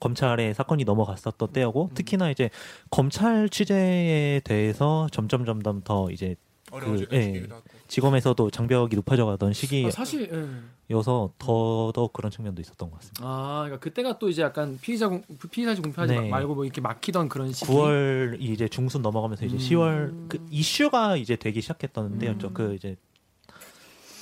검찰에 0.00 0.54
사건이 0.54 0.84
넘어갔었던 0.84 1.52
때였고 1.52 1.90
특히나 1.94 2.30
이제 2.30 2.50
검찰 2.90 3.48
취재에 3.48 4.40
대해서 4.44 5.08
점점 5.10 5.44
점점 5.44 5.82
더 5.82 6.10
이제 6.10 6.36
그, 6.70 7.06
예. 7.12 7.46
지검에서도 7.88 8.50
장벽이 8.50 8.94
높아져가던 8.96 9.50
아, 9.50 9.52
시기여서 9.52 9.96
사실 9.96 10.30
예. 10.30 10.94
더더욱 11.38 12.12
그런 12.12 12.30
측면도 12.30 12.60
있었던 12.60 12.90
것 12.90 12.98
같습니다. 12.98 13.24
아 13.24 13.62
그러니까 13.64 13.78
그때가 13.80 14.18
또 14.18 14.28
이제 14.28 14.42
약간 14.42 14.78
피의자 14.80 15.08
공 15.08 15.22
피의자지 15.50 15.80
공표하지 15.80 16.14
네. 16.14 16.28
말고 16.28 16.54
뭐 16.54 16.64
이렇게 16.64 16.80
막히던 16.80 17.30
그런 17.30 17.52
시기 17.52 17.72
9월 17.72 18.36
이제 18.40 18.68
중순 18.68 19.00
넘어가면서 19.00 19.46
이제 19.46 19.56
음. 19.56 19.58
10월 19.58 20.28
그 20.28 20.46
이슈가 20.50 21.16
이제 21.16 21.36
되기 21.36 21.62
시작했던 21.62 22.18
때였죠. 22.18 22.48
음. 22.48 22.54
그 22.54 22.74
이제 22.74 22.96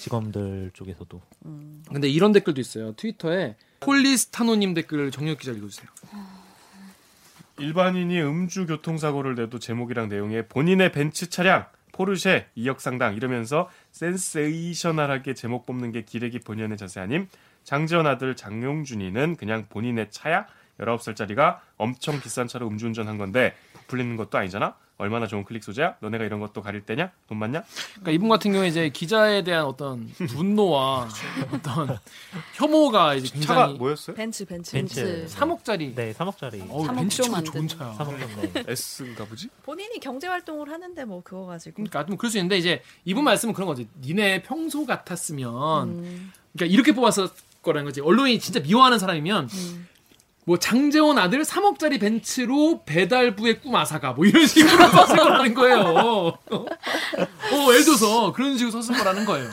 직원들 0.06 0.70
쪽에서도. 0.72 1.20
근데 1.92 2.08
이런 2.08 2.30
댓글도 2.32 2.60
있어요. 2.60 2.92
트위터에 2.92 3.56
폴리스타노님 3.80 4.74
댓글 4.74 5.10
정혁 5.10 5.38
기자 5.38 5.52
읽어주세요. 5.52 5.88
일반인이 7.58 8.22
음주 8.22 8.66
교통사고를 8.66 9.34
내도 9.34 9.58
제목이랑 9.58 10.08
내용에 10.08 10.42
본인의 10.42 10.92
벤츠 10.92 11.28
차량 11.28 11.66
포르쉐 11.92 12.46
2억 12.56 12.78
상당 12.78 13.16
이러면서 13.16 13.68
센세이셔널하게 13.92 15.34
제목 15.34 15.66
뽑는 15.66 15.92
게 15.92 16.02
기레기 16.02 16.38
본연의 16.38 16.76
자세 16.76 17.00
아님? 17.00 17.26
장지원 17.64 18.06
아들 18.06 18.36
장용준이는 18.36 19.36
그냥 19.36 19.66
본인의 19.68 20.10
차야? 20.10 20.46
19살짜리가 20.78 21.58
엄청 21.78 22.20
비싼 22.20 22.46
차로 22.46 22.68
음주운전한 22.68 23.16
건데 23.18 23.54
부풀리는 23.87 24.16
것도 24.16 24.37
아니잖아 24.38 24.75
얼마나 24.99 25.27
좋은 25.27 25.44
클릭 25.44 25.62
소재야 25.62 25.96
너네가 26.01 26.25
이런 26.25 26.40
것도 26.40 26.62
가릴 26.62 26.81
때냐 26.83 27.11
돈 27.29 27.38
많냐 27.38 27.62
그러니까 27.94 28.12
이분 28.12 28.29
같은 28.31 28.53
경우에 28.53 28.68
이제 28.68 28.88
기자에 28.88 29.44
대한 29.44 29.66
어떤 29.66 30.09
분노와 30.29 31.09
어떤 31.53 31.99
혐오가 32.55 33.14
이제 33.14 33.29
차가 33.40 33.61
굉장히 33.66 33.79
뭐였어요? 33.79 34.16
벤츠 34.16 34.44
벤츠. 34.46 34.72
벤츠 34.72 35.27
3억짜리 35.29 35.94
네 35.94 36.12
3억짜리 36.14 36.66
어우, 36.70 36.87
삼억 36.87 36.96
벤츠 37.01 37.16
좀 37.16 37.25
차가 37.27 37.37
안 37.38 37.44
좋은. 37.44 37.68
차야 37.68 37.96
3억 37.99 38.53
네. 38.53 38.64
S인가 38.72 39.25
보지? 39.27 39.49
본인이 39.62 40.01
경제 40.01 40.27
활동을 40.29 40.70
하는데 40.70 41.05
뭐 41.05 41.22
그거 41.22 41.44
가지고. 41.44 41.75
그러니까 41.75 42.07
좀 42.07 42.16
그럴 42.16 42.31
수 42.31 42.38
있는데 42.38 42.57
이제 42.57 42.83
이분 43.05 43.25
말씀은 43.25 43.53
그런 43.53 43.66
거지 43.68 43.88
니네 44.01 44.42
평소 44.44 44.87
같았으면 44.87 45.88
음. 45.90 46.33
그러니까 46.55 46.72
이렇게 46.72 46.92
뽑았을 46.92 47.29
거라는 47.61 47.85
거지 47.85 48.01
언론이 48.01 48.38
진짜 48.40 48.61
미워하는 48.61 48.99
사람이면 48.99 49.49
음. 49.53 49.88
뭐 50.48 50.59
장재원 50.59 51.18
아들 51.18 51.42
3억짜리 51.42 52.00
벤츠로 52.00 52.82
배달부의 52.87 53.61
꿈 53.61 53.74
아사가 53.74 54.12
뭐 54.12 54.24
이런 54.24 54.46
식으로 54.46 54.70
썼을 54.88 55.16
거라는 55.16 55.54
거예요. 55.54 55.78
어, 55.80 56.38
예를 57.72 57.85
들어서 57.85 58.32
그런 58.32 58.56
식으로 58.56 58.80
썼을 58.80 58.96
거라는 58.96 59.24
거예요. 59.24 59.50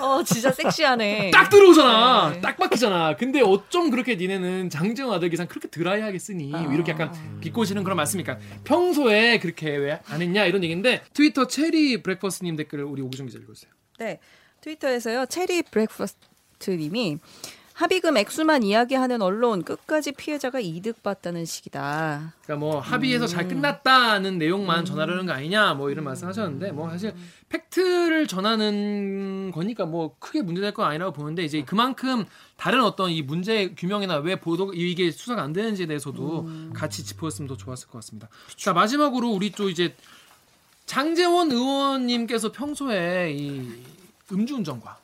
어 0.00 0.22
진짜 0.22 0.50
섹시하네. 0.52 1.30
딱 1.32 1.50
들어오잖아. 1.50 2.30
네. 2.34 2.40
딱 2.40 2.56
막히잖아. 2.58 3.16
근데 3.16 3.40
어쩜 3.42 3.90
그렇게 3.90 4.14
니네는 4.14 4.70
장재원 4.70 5.12
아들 5.14 5.28
기상 5.28 5.46
그렇게 5.46 5.68
드라이하게 5.68 6.18
쓰니 6.18 6.44
뭐 6.46 6.72
이렇게 6.72 6.92
약간 6.92 7.12
비꼬시는 7.40 7.82
그런 7.84 7.96
말씀이니까 7.96 8.38
평소에 8.64 9.38
그렇게 9.40 9.76
왜 9.76 10.00
안 10.08 10.22
했냐 10.22 10.44
이런 10.46 10.62
얘기인데 10.62 11.02
트위터 11.12 11.46
체리 11.48 12.02
브렉퍼스님 12.02 12.56
댓글을 12.56 12.84
우리 12.84 13.02
오기정 13.02 13.26
기자 13.26 13.38
읽어주세요. 13.40 13.70
네. 13.98 14.20
트위터에서요. 14.62 15.26
체리 15.26 15.62
브렉퍼스트님이 15.64 17.18
합의금 17.78 18.16
액수만 18.16 18.64
이야기하는 18.64 19.22
언론 19.22 19.62
끝까지 19.62 20.10
피해자가 20.10 20.58
이득 20.58 21.00
봤다는 21.04 21.44
식이다. 21.44 22.34
그러니까 22.42 22.56
뭐 22.56 22.80
합의해서 22.80 23.28
잘 23.28 23.46
끝났다는 23.46 24.36
내용만 24.36 24.84
전하려는 24.84 25.26
거 25.26 25.32
아니냐 25.32 25.74
뭐 25.74 25.88
이런 25.88 26.04
말씀하셨는데 26.04 26.72
뭐 26.72 26.90
사실 26.90 27.14
팩트를 27.48 28.26
전하는 28.26 29.52
거니까 29.52 29.86
뭐 29.86 30.16
크게 30.18 30.42
문제될 30.42 30.74
건 30.74 30.86
아니라고 30.86 31.12
보는데 31.12 31.44
이제 31.44 31.62
그만큼 31.62 32.24
다른 32.56 32.82
어떤 32.82 33.12
이 33.12 33.22
문제 33.22 33.68
규명이나 33.76 34.16
왜 34.16 34.34
보도 34.34 34.74
이게 34.74 35.12
수사가 35.12 35.42
안 35.42 35.52
되는지에 35.52 35.86
대해서도 35.86 36.72
같이 36.74 37.04
짚어줬으면 37.04 37.46
더 37.46 37.56
좋았을 37.56 37.86
것 37.86 37.98
같습니다. 37.98 38.28
자 38.56 38.72
마지막으로 38.72 39.28
우리 39.28 39.52
또 39.52 39.70
이제 39.70 39.94
장재원 40.86 41.52
의원님께서 41.52 42.50
평소에 42.50 43.36
이 43.38 43.70
음주운전과 44.32 44.98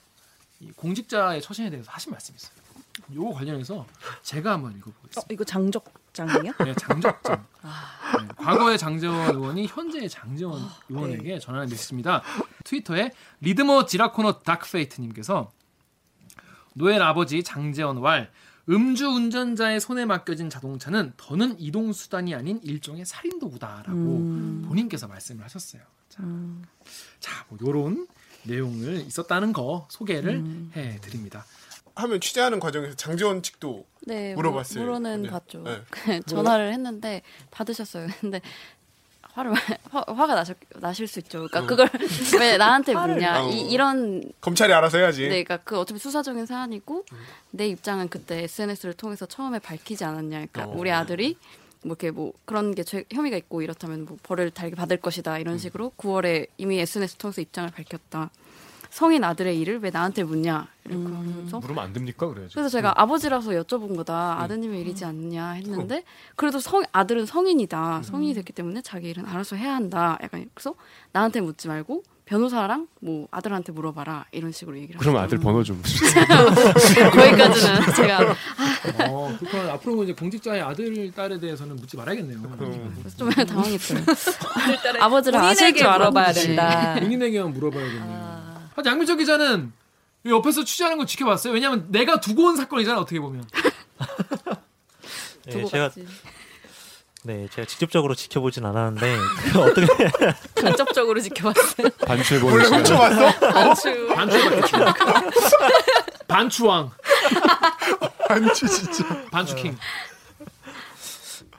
이 0.58 0.72
공직자의 0.72 1.40
처신에 1.40 1.70
대해서 1.70 1.88
하신 1.92 2.10
말씀이 2.10 2.34
있어요. 2.37 2.63
요거 3.12 3.32
관련해서 3.32 3.86
제가 4.22 4.52
한번 4.52 4.72
어, 4.72 4.76
읽어보겠습니다. 4.76 5.26
이거 5.30 5.44
장적장이요? 5.44 6.52
네, 6.64 6.74
장적장. 6.74 7.46
네, 7.62 8.28
과거의 8.36 8.78
장재원 8.78 9.34
의원이 9.34 9.66
현재의 9.66 10.08
장재원 10.08 10.62
의원에게 10.88 11.38
전하는 11.38 11.68
메시지입니다. 11.68 12.22
트위터에 12.64 13.10
리드머 13.40 13.86
지라코너 13.86 14.40
닥페이트님께서 14.40 15.50
노엘 16.74 17.02
아버지 17.02 17.42
장재원 17.42 17.98
왈 17.98 18.30
음주 18.68 19.06
운전자의 19.06 19.80
손에 19.80 20.06
맡겨진 20.06 20.48
자동차는 20.48 21.12
더는 21.16 21.56
이동 21.58 21.92
수단이 21.92 22.34
아닌 22.34 22.60
일종의 22.62 23.04
살인 23.04 23.38
도구다라고 23.38 23.92
음. 23.92 24.64
본인께서 24.66 25.06
말씀을 25.06 25.44
하셨어요. 25.44 25.82
자, 26.08 26.22
자, 27.20 27.44
뭐 27.48 27.58
요런 27.60 28.06
내용을 28.44 29.04
있었다는 29.06 29.52
거 29.52 29.86
소개를 29.90 30.36
음. 30.36 30.70
해 30.74 30.98
드립니다. 31.00 31.44
하면 31.96 32.20
취재하는 32.20 32.61
과정에서 32.61 32.96
장지원 32.96 33.42
측도 33.42 33.87
네, 34.02 34.35
물어봤어요. 34.35 34.83
물어는 34.83 35.22
네. 35.22 35.28
봤죠. 35.28 35.62
네. 35.62 36.20
전화를 36.26 36.72
했는데 36.72 37.22
받으셨어요. 37.50 38.09
근데 38.20 38.40
화를 39.35 39.52
화, 39.90 40.04
화가 40.07 40.35
나실 40.35 40.54
나실 40.76 41.09
수 41.09 41.18
있죠. 41.20 41.48
그러니까 41.48 41.66
그걸 41.66 41.90
왜 42.40 42.57
나한테 42.57 42.94
묻냐 42.94 43.44
어. 43.44 43.50
이, 43.50 43.62
이런 43.62 44.22
검찰이 44.40 44.72
알아서 44.72 44.98
해야지. 44.98 45.22
네, 45.22 45.42
그러니까 45.42 45.57
그 45.59 45.78
어차피 45.78 45.98
수사적인 45.98 46.46
사안이고 46.46 47.04
내 47.50 47.66
입장은 47.68 48.09
그때 48.09 48.44
SNS를 48.44 48.94
통해서 48.94 49.27
처음에 49.27 49.58
밝히지 49.58 50.04
않았냐. 50.04 50.46
그러니까 50.46 50.64
어. 50.66 50.75
우리 50.77 50.92
아들이 50.92 51.37
뭐 51.83 51.96
이렇게 51.96 52.10
뭐 52.10 52.33
그런 52.44 52.75
게 52.75 52.85
죄, 52.85 53.04
혐의가 53.12 53.37
있고 53.37 53.62
이렇다면 53.62 54.04
뭐 54.04 54.16
벌을 54.23 54.50
달게 54.50 54.77
받을 54.77 54.96
것이다 54.98 55.38
이런 55.38 55.58
식으로 55.58 55.92
9월에 55.96 56.48
이미 56.56 56.79
SNS 56.79 57.16
통해서 57.16 57.40
입장을 57.40 57.71
밝혔다. 57.71 58.31
성인 58.94 59.24
아들의 59.24 59.58
일을 59.58 59.80
왜 59.80 59.90
나한테 59.90 60.22
묻냐 60.22 60.68
이렇게 60.84 61.02
하면서 61.02 61.58
물으면 61.58 61.82
안 61.84 61.92
됩니까? 61.92 62.28
그래야죠. 62.28 62.52
그래서 62.54 62.68
제가 62.68 62.94
아버지라서 62.96 63.50
여쭤본 63.50 63.96
거다. 63.96 64.40
아드님의 64.42 64.82
일이지 64.82 65.04
않느냐 65.04 65.50
했는데 65.50 66.04
그래도 66.36 66.60
성 66.60 66.84
아들은 66.92 67.26
성인이다. 67.26 68.02
성인이 68.04 68.34
됐기 68.34 68.52
때문에 68.52 68.82
자기 68.82 69.10
일은 69.10 69.26
알아서 69.26 69.56
해야 69.56 69.74
한다. 69.74 70.16
약간 70.22 70.48
그래서 70.54 70.76
나한테 71.10 71.40
묻지 71.40 71.66
말고 71.66 72.04
변호사랑 72.24 72.86
뭐 73.00 73.26
아들한테 73.32 73.72
물어봐라 73.72 74.26
이런 74.30 74.52
식으로 74.52 74.78
얘기를 74.78 75.00
그럼 75.00 75.16
하죠. 75.16 75.24
아들 75.24 75.38
번호 75.38 75.64
좀. 75.64 75.82
거기까지는 77.12 77.94
제가 77.96 78.36
어, 79.10 79.34
그렇구나. 79.40 79.72
앞으로 79.72 80.04
이제 80.04 80.12
공직자의 80.12 80.62
아들, 80.62 81.10
딸에 81.10 81.40
대해서는 81.40 81.74
묻지 81.74 81.96
말아야겠네요. 81.96 82.40
그래서 82.96 83.16
좀 83.16 83.28
당황했어요. 83.44 84.04
아버지를 85.00 85.40
아실 85.40 85.74
줄 85.74 85.82
물어봐야 85.90 86.24
알았는지. 86.26 86.46
된다. 86.46 86.94
본인에게만 87.00 87.52
물어봐야겠네요. 87.54 88.33
하여튼 88.75 88.92
양민철 88.92 89.16
기자는 89.18 89.72
이 90.25 90.31
옆에서 90.31 90.64
취재하는 90.64 90.98
거 90.98 91.04
지켜봤어요. 91.06 91.52
왜냐면 91.52 91.87
내가 91.90 92.20
두고 92.20 92.44
온 92.46 92.56
사건이잖아, 92.56 92.98
어떻게 93.00 93.20
보면. 93.20 93.46
네, 95.46 95.52
두고 95.52 95.68
제가 95.68 95.88
갔지. 95.88 96.06
네 97.27 97.48
제가 97.54 97.66
직접적으로 97.66 98.14
지켜보진 98.14 98.66
않았는데 98.66 99.16
그 99.50 99.60
어떻게 99.60 99.87
간접적으로 100.60 101.18
지켜봤어요. 101.20 101.88
반추해 102.06 102.38
보는 102.40 102.54
원래. 102.56 102.77
훔쳐왔어? 102.77 103.46
아주 103.46 104.08
반추 104.14 104.77
반추왕, 106.29 106.90
안치 108.29 108.66
진짜. 108.68 109.04
반추 109.31 109.54
킹. 109.54 109.79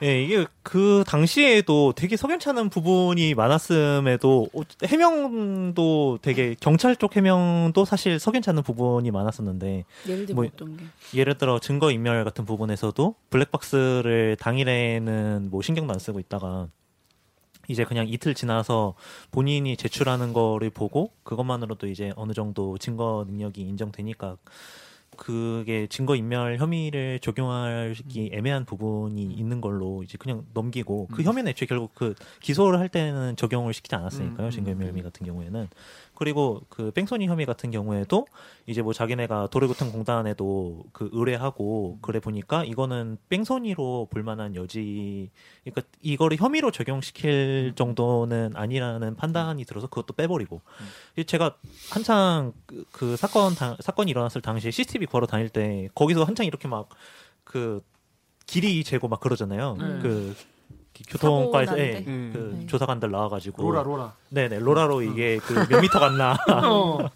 예, 0.02 0.22
이게 0.22 0.46
그 0.62 1.04
당시에도 1.06 1.94
되게 1.96 2.16
석연찮은 2.18 2.68
부분이 2.68 3.34
많았음에도 3.34 4.48
어, 4.52 4.60
해명도 4.84 6.18
되게 6.20 6.54
경찰 6.60 6.96
쪽 6.96 7.16
해명도 7.16 7.86
사실 7.86 8.18
석연찮은 8.18 8.62
부분이 8.62 9.10
많았었는데 9.10 9.84
예를 10.06 10.26
들면 10.26 10.34
뭐- 10.34 10.50
어떤 10.52 10.76
게? 10.76 10.84
예를 11.14 11.38
들어 11.38 11.58
증거 11.58 11.90
인멸 11.90 12.24
같은 12.24 12.44
부분에서도 12.44 13.14
블랙박스를 13.30 14.36
당일에는 14.38 15.48
뭐 15.50 15.62
신경도 15.62 15.94
안 15.94 15.98
쓰고 15.98 16.20
있다가 16.20 16.68
이제 17.68 17.84
그냥 17.84 18.06
이틀 18.06 18.34
지나서 18.34 18.94
본인이 19.30 19.76
제출하는 19.78 20.32
거를 20.34 20.68
보고 20.70 21.10
그것만으로도 21.24 21.86
이제 21.88 22.12
어느 22.16 22.32
정도 22.32 22.76
증거 22.78 23.24
능력이 23.26 23.62
인정되니까 23.62 24.36
그게 25.16 25.86
증거 25.88 26.14
인멸 26.14 26.58
혐의를 26.58 27.20
적용하기 27.20 28.30
애매한 28.32 28.64
부분이 28.64 29.22
있는 29.22 29.60
걸로 29.60 30.02
이제 30.02 30.16
그냥 30.18 30.44
넘기고 30.54 31.08
그 31.12 31.22
혐의는 31.22 31.50
애초에 31.50 31.66
결국 31.66 31.92
그 31.94 32.14
기소를 32.40 32.78
할 32.78 32.88
때는 32.88 33.36
적용을 33.36 33.72
시키지 33.72 33.94
않았으니까요 33.94 34.48
음, 34.48 34.50
증거 34.50 34.70
인멸 34.70 34.86
음. 34.86 34.90
혐의 34.90 35.02
같은 35.02 35.26
경우에는 35.26 35.68
그리고 36.16 36.62
그 36.68 36.90
뺑소니 36.90 37.26
혐의 37.26 37.46
같은 37.46 37.70
경우에도 37.70 38.26
이제 38.66 38.82
뭐 38.82 38.92
자기네가 38.92 39.48
도로교통 39.50 39.92
공단에도 39.92 40.84
그 40.92 41.08
의뢰하고 41.12 41.98
그래 42.02 42.18
보니까 42.20 42.64
이거는 42.64 43.18
뺑소니로 43.28 44.08
볼 44.10 44.22
만한 44.22 44.56
여지 44.56 45.30
그러니까 45.64 45.82
이거를 46.02 46.38
혐의로 46.38 46.70
적용시킬 46.72 47.74
정도는 47.76 48.52
아니라는 48.54 49.16
판단이 49.16 49.64
들어서 49.64 49.86
그것도 49.86 50.14
빼버리고 50.14 50.62
제가 51.26 51.56
한창 51.90 52.52
그, 52.66 52.84
그 52.90 53.16
사건 53.16 53.54
당, 53.54 53.76
사건이 53.78 54.10
일어났을 54.10 54.40
당시에 54.40 54.70
CCTV 54.72 55.06
걸어 55.06 55.26
다닐 55.26 55.48
때 55.48 55.88
거기서 55.94 56.24
한창 56.24 56.46
이렇게 56.46 56.66
막 56.66 56.88
그 57.46 57.80
길이 58.44 58.84
재고 58.84 59.08
막 59.08 59.20
그러잖아요. 59.20 59.76
네. 59.78 59.98
그 60.02 60.36
교통과에서 61.04 61.78
예, 61.78 61.86
나는데. 61.92 62.10
음. 62.10 62.30
그 62.32 62.56
네. 62.60 62.66
조사관들 62.66 63.10
나와가지고 63.10 63.62
로라 63.62 63.82
로라. 63.82 64.14
네네 64.30 64.58
로라로 64.60 65.02
이게 65.02 65.38
그 65.38 65.54
몇 65.68 65.80
미터 65.80 65.98
갔나 66.00 66.36
어. 66.64 67.08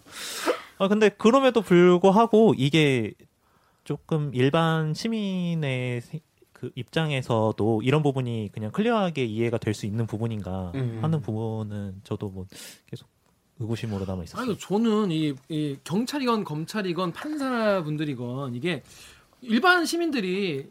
아 0.77 0.87
근데 0.87 1.09
그럼에도 1.09 1.61
불구하고 1.61 2.53
이게 2.57 3.13
조금 3.83 4.31
일반 4.33 4.93
시민의 4.93 6.01
세- 6.01 6.19
그 6.53 6.69
입장에서도 6.75 7.81
이런 7.83 8.03
부분이 8.03 8.49
그냥 8.53 8.71
클리어하게 8.71 9.25
이해가 9.25 9.57
될 9.57 9.73
수 9.73 9.85
있는 9.87 10.05
부분인가 10.05 10.71
음. 10.75 10.99
하는 11.01 11.19
부분은 11.21 12.01
저도 12.03 12.29
뭐 12.29 12.45
계속 12.87 13.07
의구심으로 13.59 14.05
남아 14.05 14.23
있었어요. 14.23 14.43
아니 14.45 14.57
저는 14.59 15.11
이, 15.11 15.33
이 15.49 15.77
경찰이건 15.83 16.43
검찰이건 16.43 17.13
판사분들이건 17.13 18.55
이게 18.55 18.83
일반 19.41 19.85
시민들이 19.85 20.67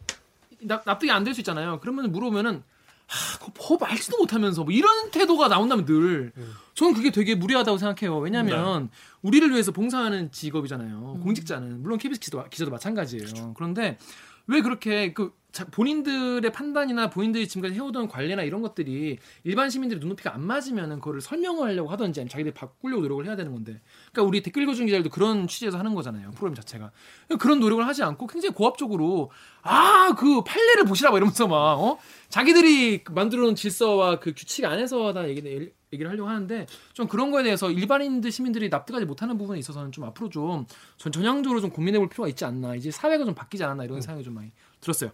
납, 0.62 0.82
납득이 0.84 1.10
안 1.10 1.24
될 1.24 1.34
수 1.34 1.40
있잖아요. 1.40 1.78
그러면 1.80 2.12
물어보면은 2.12 2.62
하, 3.10 3.38
그거 3.38 3.52
법 3.54 3.82
알지도 3.82 4.18
못하면서 4.18 4.62
뭐 4.62 4.72
이런 4.72 5.10
태도가 5.10 5.48
나온다면 5.48 5.84
늘 5.84 6.32
저는 6.74 6.94
그게 6.94 7.10
되게 7.10 7.34
무리하다고 7.34 7.76
생각해요. 7.76 8.18
왜냐하면 8.18 8.88
우리를 9.22 9.50
위해서 9.50 9.72
봉사하는 9.72 10.30
직업이잖아요. 10.30 11.18
공직자는 11.22 11.82
물론 11.82 11.98
KBS 11.98 12.20
기자도, 12.20 12.48
기자도 12.48 12.70
마찬가지예요. 12.70 13.26
그런데 13.56 13.98
왜 14.46 14.62
그렇게 14.62 15.12
그 15.12 15.32
자- 15.32 15.39
본인들의 15.70 16.50
판단이나 16.52 17.10
본인들이 17.10 17.48
지금까지 17.48 17.74
해오던 17.74 18.08
관례나 18.08 18.42
이런 18.42 18.62
것들이 18.62 19.18
일반 19.44 19.70
시민들의 19.70 20.00
눈높이가 20.00 20.34
안 20.34 20.42
맞으면은 20.42 21.00
그거를 21.00 21.20
설명을 21.20 21.66
하려고 21.68 21.88
하던지 21.90 22.20
아니면 22.20 22.28
자기들이 22.30 22.54
바꾸려고 22.54 23.02
노력을 23.02 23.26
해야 23.26 23.36
되는 23.36 23.52
건데. 23.52 23.80
그러니까 24.12 24.28
우리 24.28 24.42
댓글 24.42 24.62
읽어준 24.62 24.86
기자들도 24.86 25.10
그런 25.10 25.48
취지에서 25.48 25.78
하는 25.78 25.94
거잖아요 25.94 26.30
프로그램 26.32 26.54
자체가. 26.54 26.90
그런 27.38 27.60
노력을 27.60 27.84
하지 27.86 28.02
않고 28.02 28.26
굉장히 28.26 28.54
고압적으로 28.54 29.30
아 29.62 30.10
그 30.20 30.42
판례를 30.42 30.84
보시라 30.84 31.10
막 31.10 31.16
이러면서 31.16 31.46
막 31.46 31.56
어? 31.80 31.98
자기들이 32.28 33.04
만들어놓은 33.10 33.54
질서와 33.54 34.20
그 34.20 34.32
규칙 34.34 34.64
안에서 34.64 35.12
다 35.12 35.28
얘기를 35.28 35.72
얘기를 35.92 36.10
하려고 36.10 36.28
하는데 36.28 36.66
좀 36.92 37.08
그런 37.08 37.30
거에 37.30 37.42
대해서 37.42 37.70
일반인들 37.70 38.30
시민들이 38.30 38.68
납득하지 38.68 39.06
못하는 39.06 39.36
부분에 39.38 39.58
있어서는 39.58 39.90
좀 39.92 40.04
앞으로 40.04 40.28
좀 40.28 40.66
전, 40.98 41.10
전향적으로 41.10 41.60
좀 41.60 41.70
고민해 41.70 41.98
볼 41.98 42.08
필요가 42.08 42.28
있지 42.28 42.44
않나. 42.44 42.76
이제 42.76 42.90
사회가 42.90 43.24
좀 43.24 43.34
바뀌지 43.34 43.64
않았나 43.64 43.84
이런 43.84 44.00
생각이 44.00 44.24
좀 44.24 44.34
많이 44.34 44.52
들었어요. 44.80 45.10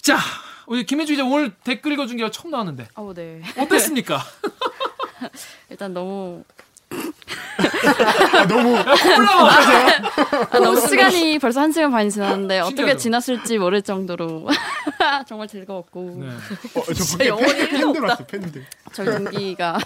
자 0.00 0.18
우리 0.66 0.84
김혜주 0.84 1.12
기자 1.12 1.24
오늘 1.24 1.52
댓글 1.64 1.92
읽어준 1.92 2.16
게 2.16 2.30
처음 2.30 2.50
나왔는데 2.50 2.88
어, 2.94 3.12
네. 3.14 3.42
어땠습니까? 3.58 4.22
일단 5.70 5.92
너무 5.92 6.44
아, 8.32 8.46
너무 8.46 8.76
아, 8.76 10.58
너무 10.60 10.80
시간이 10.80 11.38
벌써 11.38 11.60
한 11.60 11.72
시간 11.72 11.90
반이 11.90 12.10
지났는데 12.10 12.60
어떻게 12.60 12.76
신기하죠? 12.76 12.98
지났을지 13.00 13.58
모를 13.58 13.82
정도로 13.82 14.46
정말 15.26 15.48
즐거웠고 15.48 16.02
네. 16.20 16.28
어, 16.78 16.82
저 17.18 17.26
영혼이 17.26 17.46
팬- 17.54 17.68
팬들. 17.80 18.02
왔어 18.02 18.26
팬들. 18.26 18.64
저희 18.92 19.06
동기가 19.06 19.78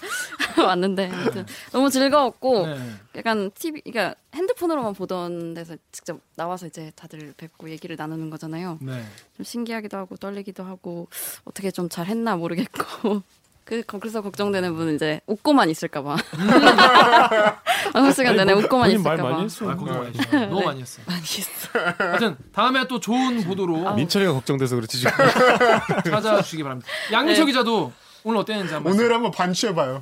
왔는데 0.64 1.10
아무튼 1.12 1.46
너무 1.72 1.90
즐거웠고 1.90 2.66
네. 2.66 2.78
약간 3.16 3.50
TV 3.54 3.82
그러니까 3.82 4.14
핸드폰으로만 4.34 4.94
보던 4.94 5.54
데서 5.54 5.76
직접 5.92 6.20
나와서 6.36 6.66
이제 6.66 6.92
다들 6.96 7.34
뵙고 7.36 7.68
얘기를 7.70 7.96
나누는 7.96 8.30
거잖아요. 8.30 8.78
네. 8.80 9.04
좀 9.36 9.44
신기하기도 9.44 9.96
하고 9.96 10.16
떨리기도 10.16 10.62
하고 10.64 11.08
어떻게 11.44 11.70
좀 11.70 11.88
잘했나 11.88 12.36
모르겠고 12.36 13.22
그 13.68 13.82
그래서 14.00 14.22
걱정되는 14.22 14.74
분은 14.76 14.94
이제 14.94 15.20
웃고만 15.26 15.68
있을까봐 15.68 16.16
방송 17.92 18.12
시간 18.12 18.34
내내 18.34 18.54
웃고만 18.54 18.88
본인 18.88 19.02
말 19.02 19.16
있을까봐 19.16 19.30
많이 19.30 19.44
했어. 19.44 19.70
아, 19.70 19.76
걱정 19.76 19.98
많이 19.98 20.18
했어. 20.18 20.46
너무 20.46 20.64
많이 20.64 20.80
했어. 20.80 21.02
많이 21.04 21.20
했어. 21.20 21.68
하여튼 21.98 22.36
다음에 22.50 22.88
또 22.88 22.98
좋은 22.98 23.44
보도로 23.44 23.92
민철이가 23.92 24.32
걱정돼서 24.32 24.74
그렇지 24.74 24.96
지금. 24.96 25.12
찾아주시기 26.10 26.62
바랍니다. 26.62 26.88
양민철 27.12 27.44
네. 27.44 27.52
기자도 27.52 27.92
오늘 28.24 28.40
어땠는지 28.40 28.72
한번 28.72 28.94
오늘 28.94 29.12
한번 29.12 29.32
반취해봐요. 29.32 30.00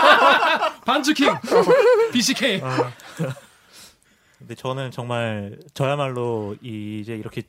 반츠킹 0.86 1.36
BCK 2.12 2.62
근데 4.50 4.60
저는 4.60 4.90
정말 4.90 5.56
저야말로 5.74 6.56
이- 6.60 6.98
이제 7.00 7.14
이렇게 7.14 7.42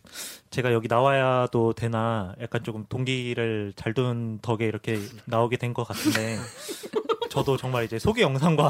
제가 0.52 0.72
여기 0.72 0.88
나와야도 0.88 1.74
되나 1.74 2.36
약간 2.40 2.64
조금 2.64 2.86
동기를 2.90 3.74
잘 3.76 3.96
둔 3.96 4.38
덕에 4.44 4.66
이렇게 4.68 5.00
나오게 5.26 5.58
된 5.58 5.74
것 5.74 5.84
같은데 5.88 6.38
저도 7.32 7.58
정말 7.58 7.86
이제 7.86 7.98
소개 7.98 8.22
영상과 8.22 8.70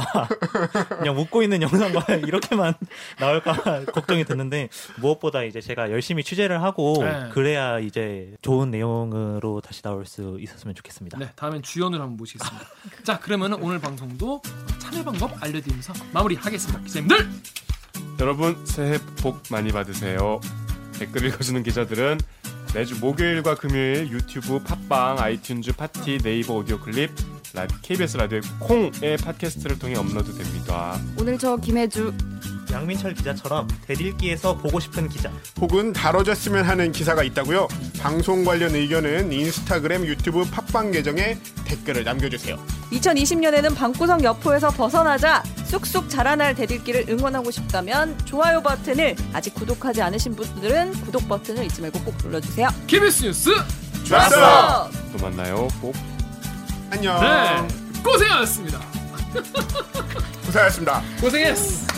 그냥 0.99 1.17
웃고 1.17 1.43
있는 1.43 1.61
영상과 1.61 2.05
이렇게만 2.25 2.73
나올까 3.19 3.85
걱정이 3.85 4.23
됐는데 4.23 4.69
무엇보다 4.99 5.43
이제 5.43 5.59
제가 5.59 5.91
열심히 5.91 6.23
취재를 6.23 6.61
하고 6.63 6.93
네. 7.03 7.29
그래야 7.33 7.79
이제 7.79 8.33
좋은 8.41 8.71
내용으로 8.71 9.59
다시 9.61 9.81
나올 9.81 10.05
수 10.05 10.37
있었으면 10.39 10.73
좋겠습니다. 10.75 11.17
네 11.19 11.29
다음엔 11.35 11.63
주연을 11.63 11.99
한번 11.99 12.15
모시겠습니다. 12.17 12.65
자 13.03 13.19
그러면 13.19 13.53
오늘 13.55 13.79
방송도 13.79 14.41
참여 14.79 15.03
방법 15.03 15.43
알려드리면서 15.43 15.93
마무리하겠습니다. 16.13 16.81
기자님들 16.83 17.29
여러분 18.19 18.57
새해 18.65 18.97
복 19.21 19.41
많이 19.49 19.71
받으세요. 19.71 20.39
댓글 20.93 21.25
읽어주는 21.25 21.63
기자들은 21.63 22.19
매주 22.73 22.99
목요일과 22.99 23.55
금요일 23.55 24.09
유튜브, 24.09 24.59
팟빵, 24.59 25.17
아이튠즈, 25.17 25.75
팟티, 25.75 26.19
네이버 26.19 26.55
오디오 26.55 26.79
클립, 26.79 27.11
라, 27.53 27.67
KBS 27.81 28.15
라디오 28.15 28.39
콩의 28.59 29.17
팟캐스트를 29.17 29.77
통해 29.77 29.95
업로드됩니다. 29.95 30.97
오늘 31.19 31.37
저 31.37 31.57
김혜주 31.57 32.13
양민철 32.71 33.13
기자처럼 33.13 33.67
댓읽기에서 33.87 34.57
보고 34.57 34.79
싶은 34.79 35.09
기자 35.09 35.31
혹은 35.59 35.93
다뤄졌으면 35.93 36.65
하는 36.65 36.91
기사가 36.91 37.23
있다고요? 37.23 37.67
방송 37.99 38.43
관련 38.43 38.75
의견은 38.75 39.31
인스타그램, 39.31 40.05
유튜브, 40.05 40.43
팟빵 40.49 40.91
계정에 40.91 41.37
댓글을 41.65 42.03
남겨주세요. 42.03 42.57
2020년에는 42.91 43.75
방구석 43.75 44.23
여포에서 44.23 44.69
벗어나자 44.69 45.43
쑥쑥 45.65 46.09
자라날 46.09 46.55
대들기를 46.55 47.05
응원하고 47.09 47.51
싶다면 47.51 48.17
좋아요 48.25 48.61
버튼을 48.61 49.15
아직 49.33 49.53
구독하지 49.53 50.01
않으신 50.01 50.35
분들은 50.35 50.91
구독 51.01 51.27
버튼을 51.29 51.63
잊지 51.65 51.81
말고 51.81 51.99
꼭 52.01 52.15
눌러주세요. 52.23 52.67
KBS 52.87 53.23
뉴스 53.23 53.49
좋았어. 54.03 54.89
또 55.11 55.17
만나요. 55.19 55.67
꼭. 55.79 55.95
안녕. 56.89 57.19
네 57.21 57.67
고생하셨습니다. 58.03 58.79
고생하셨습니다. 60.45 61.01
고생했어. 61.21 61.90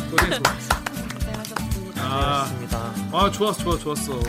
아, 1.99 2.45
고생하셨습니다. 2.45 2.77
아 3.11 3.31
좋았어, 3.31 3.77
좋았어, 3.77 3.79
좋았어. 3.79 4.19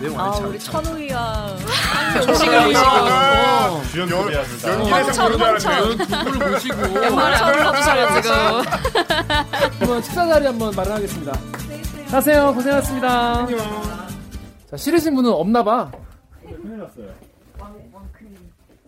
내용 0.00 0.18
아 0.20 0.30
우리 0.38 0.52
알지. 0.52 0.66
천우이와 0.66 1.56
천우이가 2.36 2.80
아, 2.80 3.70
보시고. 3.70 3.90
주연 3.90 4.10
연- 4.10 4.24
급이야 4.24 4.42
둘 4.44 4.60
다. 4.60 4.68
연기에서 4.72 5.28
보는 5.28 5.58
줄. 5.58 5.70
황천. 5.72 5.98
두분을 5.98 6.50
보시고 6.52 7.04
연말에 7.04 7.36
안 7.36 7.52
불러주셔요 7.52 8.22
지금. 8.22 8.32
한번 9.80 10.02
식사 10.02 10.26
자리 10.26 10.46
한번 10.46 10.74
마련하겠습니다. 10.74 11.32
가세요. 12.10 12.54
고생하셨습니다. 12.54 13.46
자, 14.70 14.76
싫으신 14.76 15.14
분은 15.14 15.30
없나 15.32 15.62
봐. 15.62 15.90
큰일 16.42 16.78
났어요. 16.78 17.06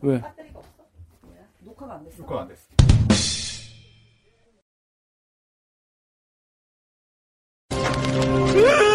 왜? 0.02 0.22
녹화가 1.64 1.94
안 1.94 2.04
됐어. 2.04 2.67
Ah! 8.00 8.84